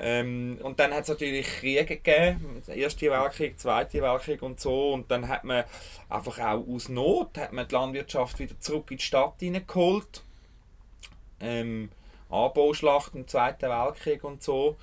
[0.00, 4.92] ähm, und dann hat es natürlich Kriege gegeben, Erste Weltkrieg, Zweite Weltkrieg und so.
[4.92, 5.64] Und dann hat man
[6.08, 10.24] einfach auch aus Not hat man die Landwirtschaft wieder zurück in die Stadt hineingeholt.
[11.38, 11.90] Ähm,
[12.28, 14.76] Anbauschlacht im Zweiten Weltkrieg und so.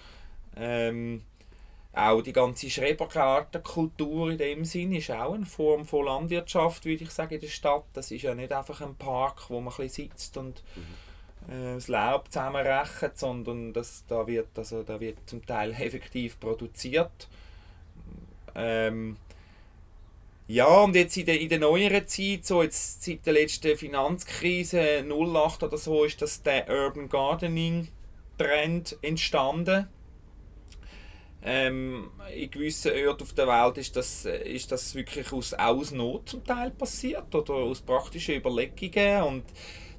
[0.55, 1.23] Ähm,
[1.95, 7.11] auch die ganze Schrebergartenkultur in dem Sinn ist auch eine Form von Landwirtschaft, würde ich
[7.11, 7.85] sagen, in der Stadt.
[7.93, 11.53] Das ist ja nicht einfach ein Park, wo man ein bisschen sitzt und mhm.
[11.53, 17.27] äh, das Laub zusammenrechnet, sondern das, da, wird, also, da wird zum Teil effektiv produziert.
[18.55, 19.17] Ähm,
[20.47, 25.05] ja, und jetzt in der, in der neueren Zeit, so jetzt seit der letzten Finanzkrise
[25.07, 27.89] 08 oder so, ist das der Urban Gardening
[28.39, 29.87] Trend entstanden
[31.45, 36.29] ähm, in gewissen Orten auf der Welt ist das, ist das wirklich aus, aus Not
[36.29, 39.43] zum Teil passiert oder aus praktischen Überlegungen und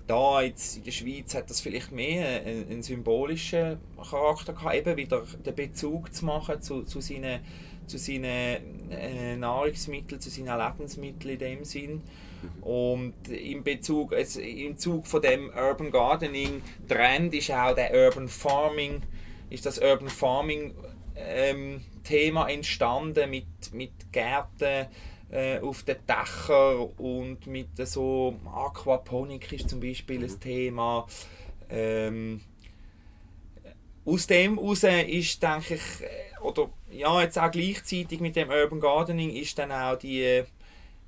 [0.06, 3.78] da jetzt in der Schweiz hat das vielleicht mehr einen, einen symbolischen
[4.10, 7.40] Charakter gehabt, eben wieder den Bezug zu machen zu, zu seinen,
[7.86, 12.02] zu seinen äh, Nahrungsmitteln, zu seinen Lebensmitteln in dem Sinn.
[12.60, 18.28] Und im Bezug, also im Zug von dem Urban Gardening Trend ist auch der Urban
[18.28, 19.00] Farming,
[19.48, 20.74] ist das Urban Farming
[21.16, 24.86] ähm, Thema entstanden mit, mit Gärten
[25.30, 30.24] äh, auf den Dächern und mit so Aquaponik ist zum Beispiel mhm.
[30.24, 31.06] ein Thema.
[31.70, 32.40] Ähm,
[34.04, 35.80] aus dem heraus ist, denke ich,
[36.42, 40.42] oder ja, jetzt auch gleichzeitig mit dem Urban Gardening ist dann auch die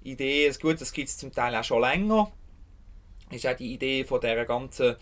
[0.03, 2.33] Idee, gut, das gibt es zum Teil auch schon länger,
[3.31, 4.97] ist auch die Idee von der ganzen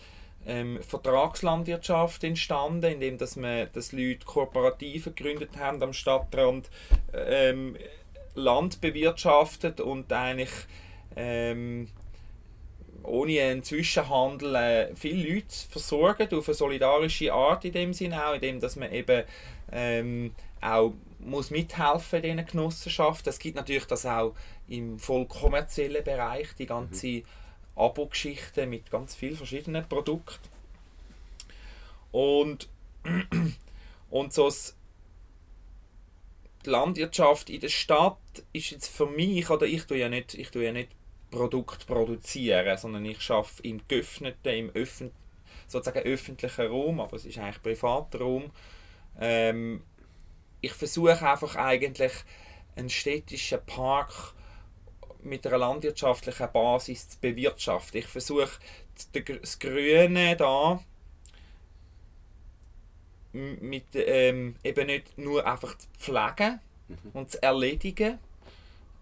[0.45, 6.69] ähm, Vertragslandwirtschaft entstanden, indem dass man, dass Leute Kooperative gegründet haben am Stadtrand,
[7.13, 7.75] ähm,
[8.35, 10.51] Land bewirtschaftet und eigentlich
[11.15, 11.87] ähm,
[13.03, 18.33] ohne einen Zwischenhandel äh, viele Leute versorgen auf eine solidarische Art in dem Sinne auch,
[18.33, 19.23] indem dass man eben
[19.71, 23.29] ähm, auch muss mithelfen in diesen Genossenschaften.
[23.29, 24.33] Es gibt natürlich das auch
[24.67, 27.23] im voll kommerziellen Bereich, die ganze mhm.
[27.75, 30.49] Abo-Geschichte mit ganz vielen verschiedenen Produkten.
[32.11, 32.69] Und,
[34.09, 34.49] und so
[36.65, 38.17] die Landwirtschaft in der Stadt
[38.53, 40.89] ist jetzt für mich, oder ich tue ja nicht, ich tue ja nicht
[41.29, 45.11] Produkt produzieren, sondern ich schaffe im geöffneten, im öffn
[45.67, 48.51] sozusagen öffentlichen Raum, aber es ist eigentlich privater Raum.
[49.19, 49.83] Ähm,
[50.61, 52.13] ich versuche einfach eigentlich
[52.75, 54.33] einen städtischen Park
[55.25, 57.99] mit einer landwirtschaftlichen Basis zu bewirtschaften.
[57.99, 58.59] Ich versuche
[59.41, 60.79] das Grüne da
[63.33, 66.97] mit, ähm, eben nicht nur einfach zu pflegen mhm.
[67.13, 68.17] und zu erledigen,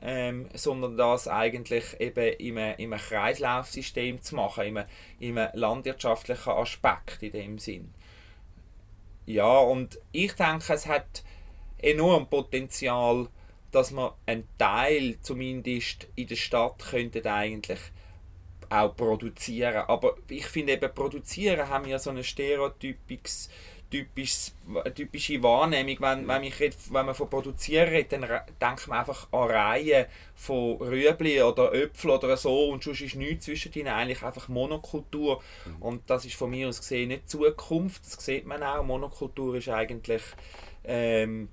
[0.01, 4.87] ähm, sondern das eigentlich eben in einem, in einem Kreislaufsystem zu machen, in einem,
[5.19, 7.93] in einem landwirtschaftlichen Aspekt in dem Sinn.
[9.25, 11.23] Ja, und ich denke, es hat
[11.77, 13.27] enorm Potenzial,
[13.73, 17.79] dass man einen Teil zumindest in der Stadt könnte eigentlich
[18.69, 19.83] auch produzieren.
[19.87, 23.49] Aber ich finde eben, produzieren haben ja so ein stereotypisches
[23.93, 24.51] typisch,
[24.95, 25.97] typische Wahrnehmung.
[25.99, 28.27] Wenn, wenn, ich red, wenn man von produzieren redet, dann
[28.59, 33.45] denkt man einfach an Reihen von Rüebli oder Äpfel oder so und sonst ist nichts
[33.45, 35.41] zwischen ihnen, eigentlich einfach Monokultur.
[35.65, 35.81] Mhm.
[35.81, 38.83] Und das ist von mir aus gesehen nicht Zukunft, das sieht man auch.
[38.83, 40.23] Monokultur ist eigentlich
[40.83, 41.49] ähm,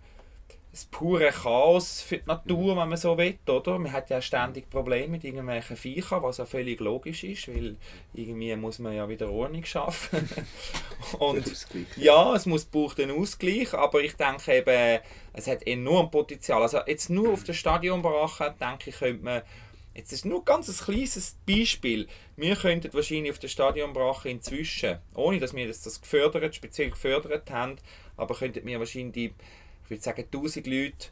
[0.72, 3.78] das pure Chaos für die Natur, wenn man so will, oder?
[3.78, 7.76] Man hat ja ständig Probleme mit irgendwelchen Viechern, was ja völlig logisch ist, weil
[8.14, 10.28] irgendwie muss man ja wieder Ordnung schaffen.
[11.18, 11.44] Und
[11.96, 15.00] ja, es muss, braucht einen Ausgleich, aber ich denke eben,
[15.33, 16.62] es hat enorm Potenzial.
[16.62, 19.42] Also jetzt nur auf den Stadionbrachen, denke ich, könnte man
[19.92, 22.06] Jetzt ist nur ein ganz kleines Beispiel.
[22.37, 27.50] Wir könnten wahrscheinlich auf der Stadionbrache inzwischen, ohne dass wir das, das gefördert, speziell gefördert
[27.50, 27.76] haben,
[28.16, 29.33] aber könnten wir wahrscheinlich
[29.90, 31.09] ich würde sagen, 1000 Leute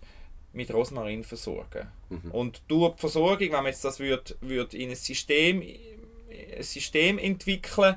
[0.53, 1.89] mit Rosmarin versorgen.
[2.09, 2.31] Mhm.
[2.31, 7.19] Und durch die Versorgung, wenn man jetzt das würde, würde in ein System, ein System
[7.19, 7.97] entwickeln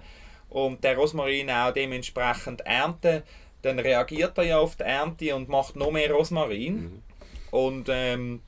[0.50, 3.24] und der Rosmarin auch dementsprechend ernten,
[3.62, 6.82] dann reagiert er ja auf die Ernte und macht noch mehr Rosmarin.
[6.82, 7.04] Mhm.
[7.52, 8.42] Und ähm,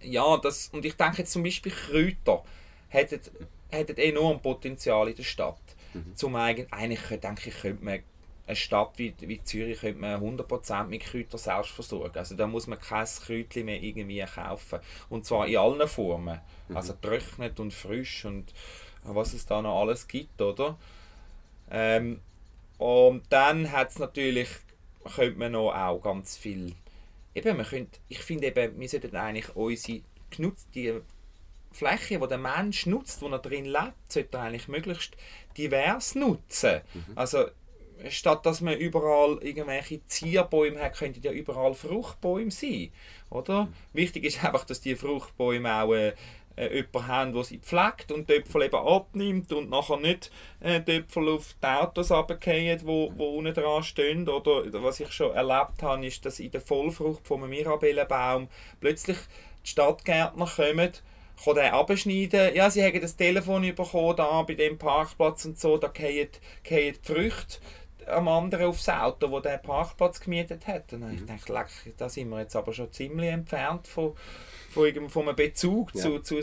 [0.00, 2.42] ja, das, und ich denke jetzt zum Beispiel Kräuter
[2.88, 3.20] hätten,
[3.70, 5.60] hätten enorm Potenzial in der Stadt.
[5.92, 6.16] Mhm.
[6.16, 8.00] Zum eigentlich, eigentlich denke ich, könnte man
[8.46, 12.18] eine Stadt wie, wie Zürich könnte man 100% mit Kräutern selbst versorgen.
[12.18, 14.80] Also da muss man kein Kräutchen mehr irgendwie kaufen.
[15.08, 16.40] Und zwar in allen Formen.
[16.68, 16.76] Mhm.
[16.76, 18.52] Also trocknet und frisch und
[19.02, 20.78] was es da noch alles gibt, oder?
[21.70, 22.20] Ähm,
[22.78, 24.48] und dann hat es natürlich,
[25.14, 26.74] könnte man noch auch ganz viel,
[27.34, 31.00] eben, man könnte, ich finde eben, wir sollten eigentlich unsere genutzt, die
[31.72, 35.16] Fläche, die der Mensch nutzt, wo er drin lebt, sollte er eigentlich möglichst
[35.56, 36.80] divers nutzen.
[36.92, 37.04] Mhm.
[37.14, 37.46] Also
[38.08, 42.90] statt dass man überall irgendwelche Zierbäume hat, könnten ja überall Fruchtbäume sein.
[43.30, 43.64] Oder?
[43.64, 43.72] Mhm.
[43.92, 46.12] Wichtig ist einfach, dass die Fruchtbäume auch äh,
[46.56, 50.30] äh, jemanden haben, der sie pflegt und die Äpfel eben abnimmt und nachher nicht
[50.60, 54.28] äh, die Äpfel auf die Autos runterfallen, wo, wo unten dran stehen.
[54.28, 58.48] Oder was ich schon erlebt habe, ist, dass in der Vollfrucht vom Mirabellenbaum
[58.80, 59.18] plötzlich
[59.64, 60.92] die Stadtgärtner kommen
[61.42, 62.54] kann den abschneiden.
[62.54, 66.28] Ja, sie haben das Telefon bekommen, da bei dem Parkplatz und so, da fallen
[66.70, 67.58] die Früchte
[68.08, 70.92] am anderen aufs Auto, wo der Parkplatz gemietet hat.
[70.92, 71.14] Und mhm.
[71.14, 74.14] ich dachte, leck, da sind wir jetzt aber schon ziemlich entfernt von,
[74.70, 76.02] von, von einem Bezug ja.
[76.02, 76.40] zu, zu,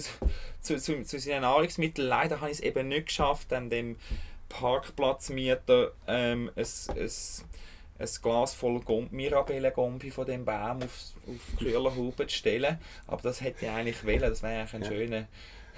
[0.61, 2.07] zu, zu, zu seinen Nahrungsmitteln.
[2.07, 3.97] Leider habe ich es eben nicht geschafft, an dem
[4.49, 7.09] Parkplatzmieter ähm, ein, ein,
[7.99, 12.77] ein Glas voll Mirabelle-Gombi von dem Baum auf, auf Kühlerhaube zu stellen.
[13.07, 14.87] Aber das hätte ich eigentlich wollen, das wäre eigentlich ein ja.
[14.87, 15.27] schöner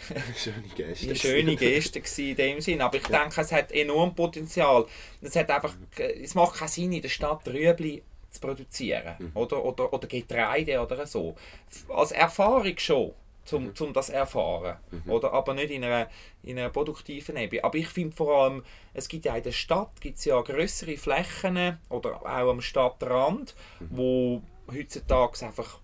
[0.36, 1.06] schöne Geste.
[1.06, 2.82] Eine schöne Geste in dem Sinn.
[2.82, 3.20] Aber ich ja.
[3.20, 4.86] denke, es hat enorm Potenzial.
[5.22, 9.16] Es, hat einfach, es macht keinen Sinn, in der Stadt Rüebli zu produzieren.
[9.20, 9.32] Mhm.
[9.34, 11.36] Oder, oder, oder Getreide oder so.
[11.90, 13.14] Als Erfahrung schon.
[13.52, 13.74] Um, mhm.
[13.78, 14.78] um das erfahren.
[14.90, 15.12] Mhm.
[15.12, 16.10] Oder, aber nicht in einer,
[16.44, 17.62] in einer produktiven Ebene.
[17.62, 18.64] Aber ich finde vor allem,
[18.94, 23.88] es gibt ja in der Stadt gibt's ja größere Flächen oder auch am Stadtrand, mhm.
[23.92, 25.80] wo heutzutage einfach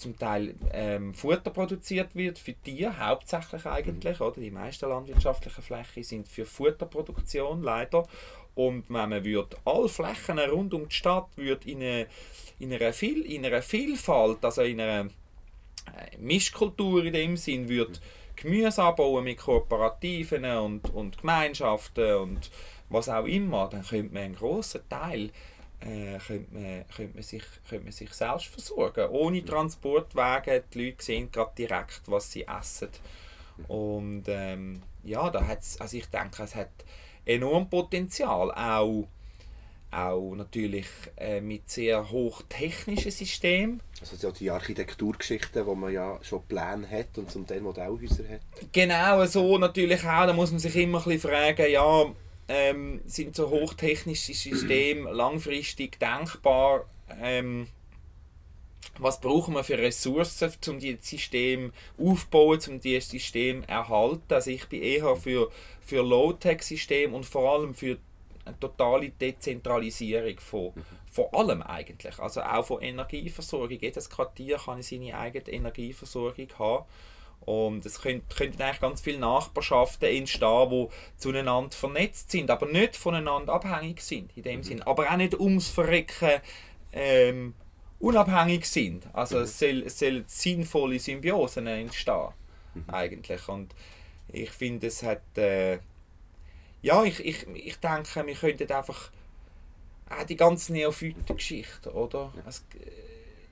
[0.00, 4.18] zum Teil ähm, Futter produziert wird für Tiere, hauptsächlich eigentlich.
[4.18, 4.26] Mhm.
[4.26, 4.40] Oder?
[4.40, 8.06] Die meisten landwirtschaftlichen Flächen sind für Futterproduktion leider.
[8.54, 12.06] Und wenn man würde alle Flächen rund um die Stadt würde in, eine,
[12.58, 15.08] in, einer Viel, in einer Vielfalt, also in einer
[15.96, 17.92] äh, Mischkultur in dem Sinn, würde
[18.36, 22.50] Gemüse anbauen mit Kooperativen und, und Gemeinschaften und
[22.88, 25.30] was auch immer, dann könnte man einen grossen Teil
[25.80, 29.08] äh, könnte, man, könnte, man sich, könnte man sich selbst versorgen.
[29.10, 32.88] Ohne Transportwege, die Leute sehen gerade direkt, was sie essen.
[33.68, 36.70] Und ähm, ja, da hat's, also ich denke, es hat
[37.24, 39.08] enorm Potenzial, auch,
[39.90, 43.82] auch natürlich äh, mit sehr hochtechnischen Systemen.
[44.00, 48.40] Also ja, die Architekturgeschichten, wo man ja schon Pläne hat und zum Teil Modellhäuser hat.
[48.72, 50.26] Genau, so natürlich auch.
[50.26, 52.06] Da muss man sich immer ein bisschen fragen, ja,
[52.52, 56.84] ähm, sind so hochtechnische Systeme langfristig denkbar?
[57.22, 57.68] Ähm,
[58.98, 64.34] was brauchen wir für Ressourcen, um dieses System aufzubauen, um dieses System zu erhalten?
[64.34, 67.98] Also ich bin eher für, für Low-Tech-Systeme und vor allem für
[68.44, 70.72] eine totale Dezentralisierung von,
[71.08, 72.18] von allem eigentlich.
[72.18, 73.78] Also auch von Energieversorgung.
[73.78, 76.84] Jedes Quartier kann seine eigene Energieversorgung haben.
[77.40, 83.54] Und es könnten, eigentlich ganz viele Nachbarschaften entstehen, die zueinander vernetzt sind, aber nicht voneinander
[83.54, 84.64] abhängig sind in dem mhm.
[84.64, 84.82] Sinn.
[84.82, 86.40] Aber auch nicht ums Verrecken
[86.92, 87.54] ähm,
[87.98, 89.06] unabhängig sind.
[89.14, 89.44] Also mhm.
[89.44, 92.28] es, soll, es soll sinnvolle Symbiosen entstehen
[92.74, 92.84] mhm.
[92.88, 93.48] eigentlich.
[93.48, 93.74] Und
[94.28, 95.36] ich finde, es hat...
[95.36, 95.78] Äh,
[96.82, 99.10] ja, ich, ich, ich denke, wir könnten einfach
[100.08, 102.32] auch die ganze Neophyten-Geschichte, oder?
[102.36, 102.42] Ja.
[102.48, 102.64] Es,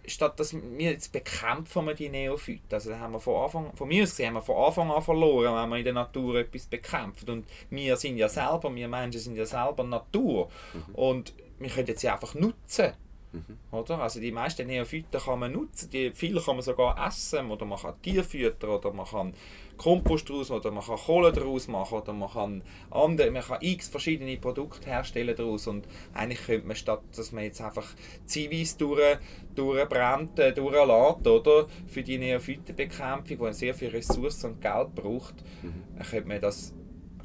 [0.09, 2.73] statt dass wir jetzt bekämpfen wir die Neophyten.
[2.73, 5.55] Also haben wir von Anfang, von mir aus gesehen, haben wir von Anfang an verloren,
[5.55, 7.29] wenn man in der Natur etwas bekämpft.
[7.29, 10.49] Und wir sind ja selber, wir Menschen sind ja selber Natur.
[10.73, 10.95] Mhm.
[10.95, 12.93] Und wir können sie einfach nutzen.
[13.33, 13.59] Mhm.
[13.71, 13.99] Oder?
[14.01, 17.79] Also die meisten Neophyten kann man nutzen, die, viele kann man sogar essen oder man
[17.79, 19.35] kann Tier füttern oder man kann
[19.77, 23.89] Kompost daraus oder man kann Kohle daraus machen oder man kann andere, man kann x
[23.89, 27.87] verschiedene Produkte herstellen daraus und eigentlich könnte man statt, dass man jetzt einfach
[28.25, 29.19] Zivis durch,
[29.55, 35.99] durchbrennt, äh, durchlässt, oder, für die Neophytenbekämpfung, die sehr viel Ressourcen und Geld braucht, mhm.
[36.11, 36.75] könnte man das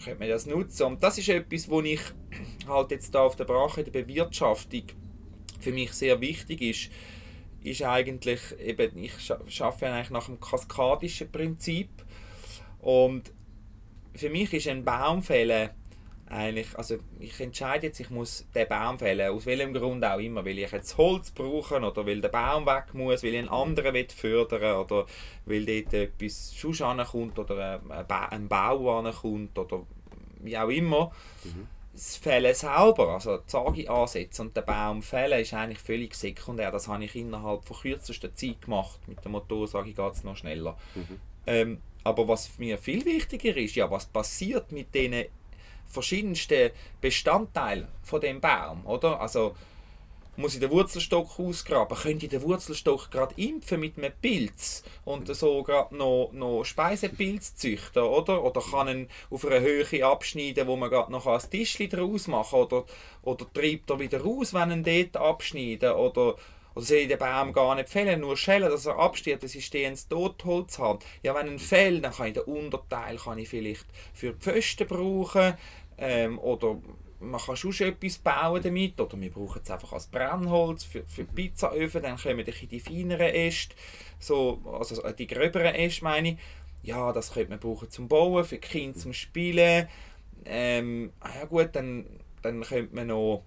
[0.04, 0.84] könnte man das nutzen.
[0.84, 2.02] Und das ist etwas, wo ich
[2.68, 4.84] halt jetzt da auf der Brache der Bewirtschaftung
[5.64, 6.90] für mich sehr wichtig ist,
[7.64, 11.90] ist eigentlich eben, ich arbeite eigentlich nach dem kaskadischen Prinzip.
[12.80, 13.32] Und
[14.14, 15.70] für mich ist ein Baum fällen
[16.30, 20.44] eigentlich, also ich entscheide jetzt, ich muss den Baum fällen, aus welchem Grund auch immer,
[20.44, 23.94] weil ich jetzt Holz brauche oder weil der Baum weg muss, weil ich einen anderen
[23.94, 25.06] will fördern oder
[25.46, 27.82] weil dort etwas Schuss ankommt oder
[28.30, 29.86] ein Bau ankommt oder
[30.42, 31.12] wie auch immer.
[31.44, 36.16] Mhm das Fällen selber, also die Sage ansetzen und den Baum fällen, ist eigentlich völlig
[36.16, 36.72] sekundär.
[36.72, 39.00] Das habe ich innerhalb von kürzester Zeit gemacht.
[39.08, 40.78] Mit der Motorsage geht es noch schneller.
[40.96, 41.20] Mhm.
[41.46, 45.26] Ähm, aber was mir viel wichtiger ist, ja, was passiert mit den
[45.86, 49.22] verschiedensten Bestandteilen von dem Baum, oder?
[49.22, 49.56] Also
[50.36, 55.34] muss ich den Wurzelstock ausgraben, könnte ich den Wurzelstock gerade impfen mit einem Pilz und
[55.36, 58.44] so gerade noch, noch Speisepilz züchten, oder?
[58.44, 62.60] Oder kann ihn auf einer Höhe abschneiden, wo man gerade noch ein Tischchen daraus machen
[62.60, 62.86] oder,
[63.22, 66.36] oder treibt er wieder raus, wenn ihn dort abschneiden oder
[66.76, 69.66] oder soll ich den Baum gar nicht fällen, nur schälen, dass er abstirbt, dass ich
[69.66, 71.00] stehendes Totholz habe.
[71.22, 75.54] Ja, wenn ein fällt, dann kann ich den Unterteil kann ich vielleicht für Pfosten brauchen
[75.98, 76.78] ähm, oder
[77.24, 81.24] man kann schon etwas bauen damit oder wir brauchen es einfach als Brennholz für, für
[81.24, 83.76] Pizzaöfen, dann kommen die feineren Äste,
[84.20, 86.38] so, also die gröberen Äste meine ich.
[86.84, 89.88] Ja, das könnte man brauchen zum Bauen, für Kinder zum Spielen.
[90.46, 92.06] Ähm, ah ja gut, dann,
[92.42, 93.44] dann könnte man noch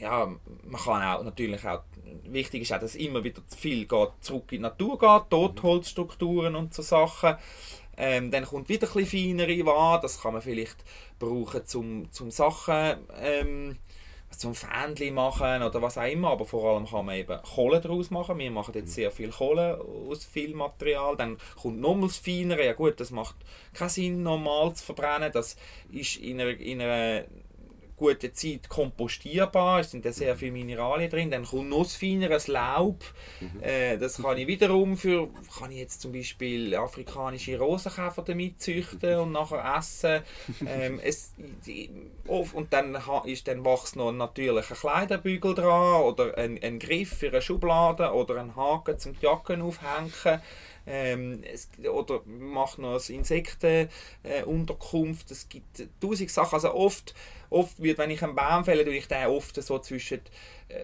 [0.00, 1.82] ja, man kann auch natürlich auch,
[2.24, 6.74] wichtig ist auch, dass immer wieder viel geht, zurück in die Natur geht, Totholzstrukturen und
[6.74, 7.36] so Sachen.
[7.96, 10.76] Ähm, dann kommt wieder ein bisschen feinere Ware, das kann man vielleicht
[11.18, 13.78] brauchen zum, zum Sachen, ähm,
[14.30, 18.10] zum Fähnchen machen oder was auch immer, aber vor allem kann man eben Kohle daraus
[18.10, 18.38] machen.
[18.38, 21.16] Wir machen jetzt sehr viel Kohle aus viel Material.
[21.16, 22.64] Dann kommt nochmals feinere.
[22.64, 23.36] Ja gut, das macht
[23.72, 25.30] keinen Sinn, normal zu verbrennen.
[25.32, 25.56] Das
[25.92, 27.24] ist in einer, in einer
[28.04, 33.02] gute Zeit kompostierbar, es sind da sehr viele Mineralien drin, dann kommt nussfeineres Laub,
[33.40, 33.62] mhm.
[33.62, 35.28] äh, das kann ich wiederum für,
[35.58, 40.20] kann ich jetzt zum Beispiel afrikanische Rosenkäfer damit züchten und nachher essen.
[40.66, 41.32] Ähm, es,
[42.26, 47.28] und dann ist dann wächst noch ein natürlicher Kleiderbügel dran oder ein, ein Griff für
[47.28, 50.40] eine Schublade oder ein Haken zum Jacken aufhängen.
[50.86, 55.30] Ähm, es, oder macht noch eine Insektenunterkunft.
[55.30, 56.54] Äh, es gibt tausend Sachen.
[56.54, 57.14] Also oft,
[57.54, 60.20] oft wird, wenn ich einen Baum fälle, tue ich den oft so zwischen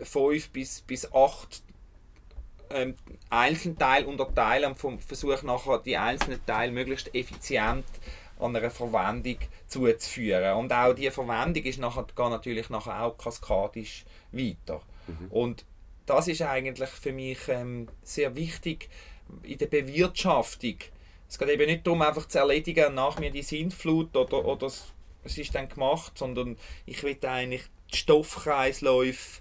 [0.03, 1.63] 5 äh, bis, bis 8
[2.71, 2.95] ähm,
[3.29, 7.85] einzelnen Teile unterteilen und versuche nachher die einzelnen Teile möglichst effizient
[8.39, 10.57] an einer Verwendung zuzuführen.
[10.57, 14.81] Und auch diese Verwendung ist nachher, geht natürlich nachher auch kaskadisch weiter.
[15.07, 15.31] Mhm.
[15.31, 15.65] Und
[16.07, 18.89] das ist eigentlich für mich ähm, sehr wichtig
[19.43, 20.77] in der Bewirtschaftung.
[21.29, 24.71] Es geht eben nicht darum, einfach zu erledigen, nach mir die Sintflut oder, oder
[25.25, 26.57] es ist dann gemacht, sondern
[26.87, 27.63] ich will eigentlich
[27.93, 29.41] die Stoffkreisläufe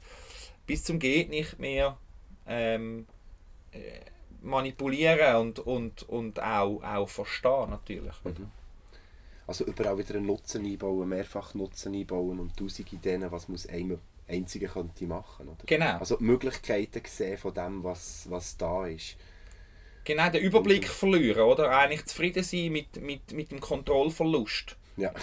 [0.66, 1.98] bis zum geht nicht mehr
[2.46, 3.08] ähm,
[3.72, 3.80] äh,
[4.42, 8.14] manipulieren und, und, und auch, auch verstehen natürlich.
[8.24, 8.52] Mhm.
[9.48, 13.98] Also überall wieder einen Nutzen einbauen, mehrfach Nutzen einbauen und tausend Ideen, was muss einem
[14.28, 15.48] Einzige könnte machen.
[15.48, 15.64] Oder?
[15.66, 15.98] Genau.
[15.98, 19.18] Also die Möglichkeiten sehen von dem, was, was da ist.
[20.04, 21.72] Genau, den Überblick verlieren, oder?
[21.72, 24.78] Eigentlich zufrieden sein mit, mit, mit dem Kontrollverlust.
[25.00, 25.14] Ja.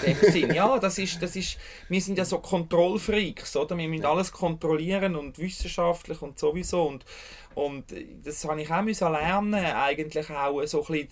[0.54, 1.58] Ja, das ist, das ist,
[1.88, 3.76] wir sind ja so Kontrollfreaks, oder?
[3.76, 4.10] Wir müssen ja.
[4.10, 6.86] alles kontrollieren und wissenschaftlich und sowieso.
[6.86, 7.04] Und,
[7.54, 7.84] und
[8.24, 11.08] das habe ich auch müssen lernen, eigentlich auch so ein bisschen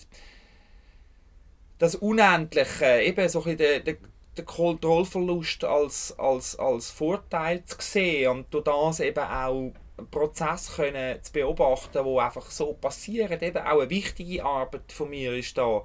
[1.79, 3.97] das Unendliche, eben so ein bisschen der,
[4.37, 10.75] den Kontrollverlust als, als, als Vorteil zu sehen und durch das eben auch einen Prozess
[10.75, 13.43] können zu beobachten, wo einfach so passiert.
[13.43, 15.85] Eben auch eine wichtige Arbeit von mir ist da,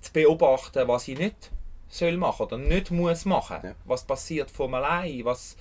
[0.00, 1.50] zu beobachten, was ich nicht
[1.88, 3.58] soll machen oder nicht muss machen.
[3.62, 3.74] Ja.
[3.84, 5.56] Was passiert von allein, was,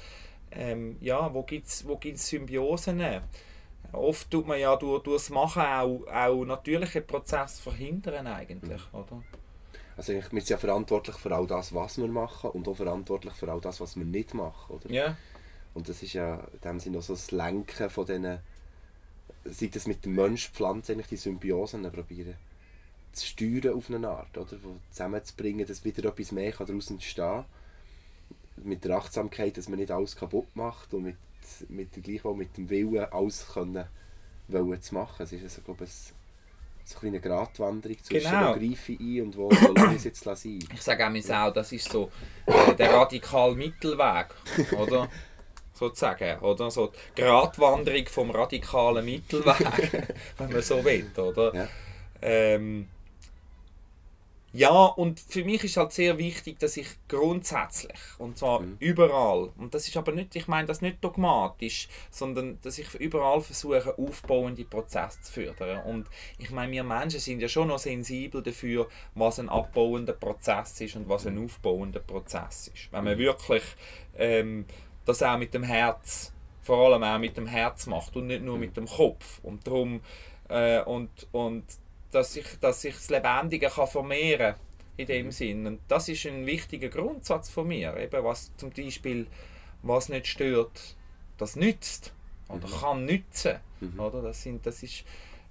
[0.51, 3.01] ähm, ja, wo gibt es wo gibt's Symbiosen.
[3.93, 8.99] Oft tut man ja durch, durch das Machen auch, auch natürliche Prozesse verhindern eigentlich, mhm.
[8.99, 9.23] oder?
[9.95, 13.51] Also wir sind ja verantwortlich für all das, was wir machen und auch verantwortlich für
[13.51, 14.91] all das, was wir nicht machen, oder?
[14.91, 15.17] Ja.
[15.73, 18.39] Und das ist ja in dem Sinne auch so das Lenken von diesen,
[19.45, 22.35] sei das mit dem Mensch, Pflanze, eigentlich die Symbiosen probieren
[23.13, 24.57] zu steuern auf eine Art, oder?
[24.63, 27.45] Wo zusammenzubringen, dass wieder etwas mehr daraus entstehen kann.
[28.63, 31.17] Mit der Achtsamkeit, dass man nicht alles kaputt macht und mit,
[31.69, 33.85] mit gleichwohl mit dem Willen alles können,
[34.47, 35.23] wollen zu machen.
[35.23, 35.91] Es ist also, glaube ich,
[36.83, 38.55] so eine Gratwanderung zwischen genau.
[38.55, 40.59] wo greife ich ein und wo lasse ich es jetzt sein.
[40.73, 42.09] Ich sage auch, das ist so
[42.45, 44.27] äh, der radikale Mittelweg,
[44.77, 45.09] oder?
[45.77, 46.71] sozusagen, oder?
[46.71, 51.53] So die Gratwanderung vom radikalen Mittelweg, wenn man so will, oder?
[51.53, 51.67] Ja.
[52.21, 52.87] Ähm,
[54.53, 58.77] ja, und für mich ist halt sehr wichtig, dass ich grundsätzlich, und zwar mhm.
[58.79, 63.41] überall, und das ist aber nicht, ich meine das nicht dogmatisch, sondern dass ich überall
[63.41, 65.83] versuche, aufbauende Prozesse zu fördern.
[65.83, 70.79] Und ich meine, wir Menschen sind ja schon noch sensibel dafür, was ein abbauender Prozess
[70.79, 72.91] ist und was ein aufbauender Prozess ist.
[72.91, 73.19] Wenn man mhm.
[73.19, 73.63] wirklich
[74.17, 74.65] ähm,
[75.05, 76.31] das auch mit dem Herz,
[76.61, 78.61] vor allem auch mit dem Herz macht und nicht nur mhm.
[78.61, 79.39] mit dem Kopf.
[79.43, 79.99] Und darum,
[80.47, 81.65] äh, und, und
[82.17, 84.55] dass sich, dass sich das Lebendige kann vermehren
[84.97, 85.31] in dem mhm.
[85.31, 85.67] Sinn.
[85.67, 87.95] Und das ist ein wichtiger Grundsatz von mir.
[87.97, 89.27] Eben was zum Beispiel,
[89.83, 90.95] was nicht stört,
[91.37, 92.13] das nützt
[92.49, 92.81] oder mhm.
[92.81, 93.55] kann nützen.
[93.79, 93.99] Mhm.
[93.99, 94.23] Oder?
[94.23, 95.03] Das, sind, das ist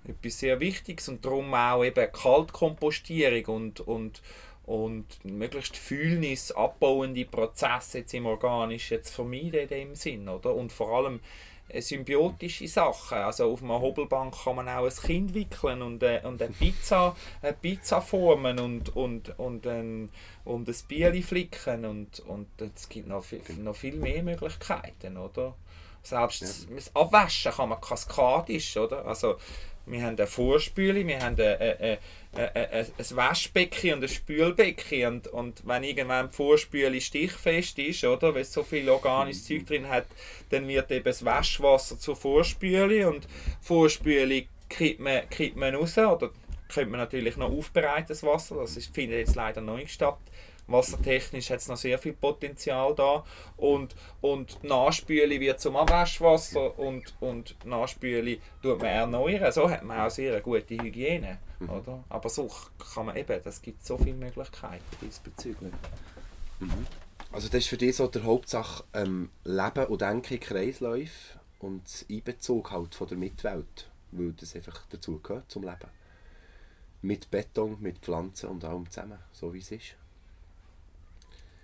[0.07, 4.23] etwas sehr Wichtiges und darum auch eben Kaltkompostierung und, und,
[4.65, 10.29] und möglichst Fühlnis abbauende Prozesse jetzt im Organischen zu vermeiden in dem Sinn.
[10.29, 10.53] Oder?
[10.53, 11.21] Und vor allem
[11.75, 13.19] symbiotische Sachen.
[13.19, 17.17] Also auf einer Hobelbank kann man auch ein Kind wickeln und, äh, und eine, Pizza,
[17.43, 20.11] eine Pizza formen und, und, und, ein,
[20.45, 25.55] und ein Bier flicken und, und es gibt noch viel, noch viel mehr Möglichkeiten, oder?
[26.03, 26.75] Selbst ja.
[26.77, 29.05] das Abwaschen kann man kaskadisch, oder?
[29.05, 29.37] Also
[29.87, 31.99] wir haben eine Vorspüle, wir haben eine, eine,
[32.35, 35.07] eine, ein Waschbecken und ein Spülbecken.
[35.07, 39.67] Und, und wenn irgendwann die Vorspüle stichfest ist, oder, weil es so viel organisches Zeug
[39.67, 40.07] drin hat,
[40.51, 43.29] dann wird eben das Waschwasser zur Vorspüle und
[43.61, 45.97] Vorspüle kriegt man, kriegt man raus.
[45.97, 46.31] Oder
[46.69, 50.19] könnte man natürlich noch aufbereitetes Wasser, das ist, findet jetzt leider noch nicht statt.
[50.69, 53.25] Wassertechnisch hat es noch sehr viel Potenzial da.
[53.57, 59.53] Und, und Nachspüle wird zum Abwaschwasser und, und Nachspüle tut man erneuern.
[59.53, 61.39] So hat man auch sehr gute Hygiene.
[61.61, 61.71] Mhm.
[61.71, 62.05] Oder?
[62.09, 62.51] Aber so
[62.95, 65.73] kann man eben, es gibt so viele Möglichkeiten diesbezüglich.
[66.59, 66.87] Mhm.
[67.33, 72.07] Also das ist für dich so der Hauptsache ähm, Leben und Denken in Kreisläufen und
[72.11, 75.91] Einbezug halt von der Mitwelt, weil das einfach dazu gehört zum Leben.
[77.03, 79.97] Mit Beton, mit Pflanzen und allem zusammen, so wie es ist.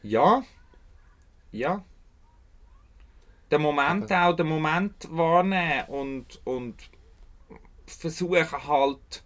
[0.03, 0.43] Ja.
[1.51, 1.85] Ja.
[3.51, 6.77] Den Moment Aber auch, den Moment wahrnehmen und, und
[7.87, 9.23] versuchen halt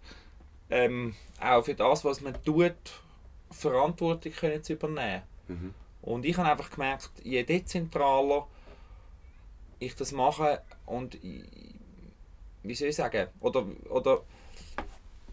[0.69, 2.75] ähm, auch für das, was man tut,
[3.51, 5.23] Verantwortung können zu übernehmen.
[5.47, 5.73] Mhm.
[6.01, 8.47] Und ich habe einfach gemerkt, je dezentraler
[9.79, 11.17] ich das mache und
[12.63, 14.23] wie soll ich sagen, oder, oder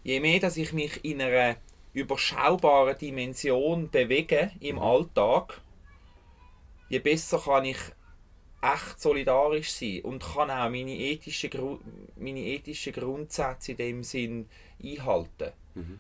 [0.03, 1.57] je mehr, dass ich mich in einer
[1.95, 4.82] überschaubaren Dimension bewegen im mhm.
[4.82, 5.61] Alltag,
[6.88, 7.78] je besser kann ich
[8.61, 11.78] echt solidarisch sein und kann auch meine ethischen, Gru
[12.16, 14.49] meine ethischen Grundsätze in dem Sinn
[14.82, 15.53] einhalten.
[15.74, 15.99] Mhm.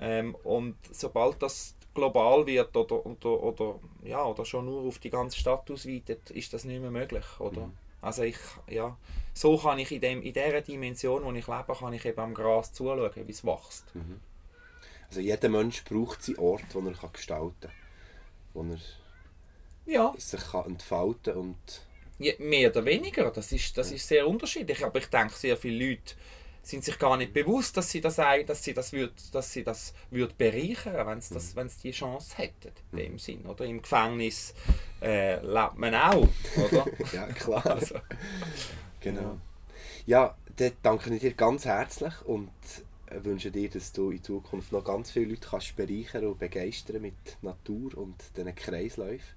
[0.00, 5.10] Ähm, und sobald das global wird oder, oder, oder, ja, oder schon nur auf die
[5.10, 7.24] ganze Stadt ausweitet, ist das nicht mehr möglich.
[7.38, 7.66] Oder?
[7.66, 7.72] Mhm.
[8.02, 8.38] Also ich,
[8.68, 8.96] ja,
[9.32, 12.34] so kann ich in, dem, in dieser Dimension, wo ich lebe, kann ich eben am
[12.34, 13.94] Gras zuschauen, wie es wächst.
[13.94, 14.20] Mhm.
[15.08, 17.70] Also jeder Mensch braucht seinen Ort, wo er kann gestalten kann.
[18.54, 18.78] Wo er
[19.86, 21.82] Ja, sich kann entfalten kann und
[22.18, 24.84] ja, mehr oder weniger, das ist, das ist sehr unterschiedlich.
[24.84, 26.14] Aber ich denke, sehr viele Leute
[26.62, 29.94] sind sich gar nicht bewusst, dass sie das, dass sie das, würd, dass sie das
[30.10, 32.72] würd bereichern wenn sie, das, wenn sie die Chance hätten.
[32.92, 33.46] In dem Sinn.
[33.46, 33.66] Oder?
[33.66, 34.54] Im Gefängnis
[35.00, 36.26] äh, lebt man auch.
[36.56, 36.86] Oder?
[37.12, 37.66] ja, klar.
[37.66, 37.96] also,
[39.00, 39.38] Genau.
[40.06, 42.50] Ja, dann danke ich dir ganz herzlich und
[43.10, 47.14] wünsche dir, dass du in Zukunft noch ganz viele Leute kannst bereichern und begeistern mit
[47.42, 49.34] Natur und diesen Kreisläufen.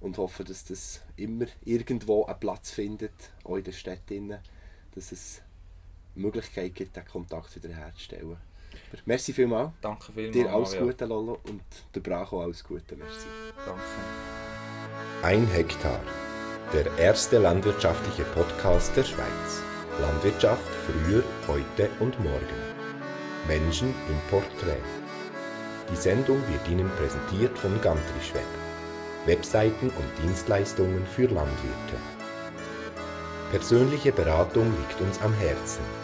[0.00, 3.12] Und hoffe, dass das immer irgendwo einen Platz findet,
[3.44, 4.36] auch in der Stadt, drin,
[4.96, 5.42] dass es
[6.16, 8.24] Möglichkeit gibt, den Kontakt wieder herzustellen.
[8.32, 8.38] Aber
[9.04, 9.72] merci vielmals.
[9.80, 10.32] danke vielmals.
[10.32, 10.86] Dir alles Mario.
[10.86, 11.62] Gute, Lolo, und
[11.94, 12.96] der Bracho alles Gute.
[12.96, 13.26] Merci.
[13.64, 13.82] Danke.
[15.22, 16.00] Ein Hektar.
[16.72, 19.62] Der erste landwirtschaftliche Podcast der Schweiz.
[20.00, 22.71] Landwirtschaft früher, heute und morgen.
[23.52, 24.80] Menschen im Porträt.
[25.90, 28.50] Die Sendung wird Ihnen präsentiert von Gantrischweb.
[29.26, 31.96] Webseiten und Dienstleistungen für Landwirte.
[33.50, 36.01] Persönliche Beratung liegt uns am Herzen.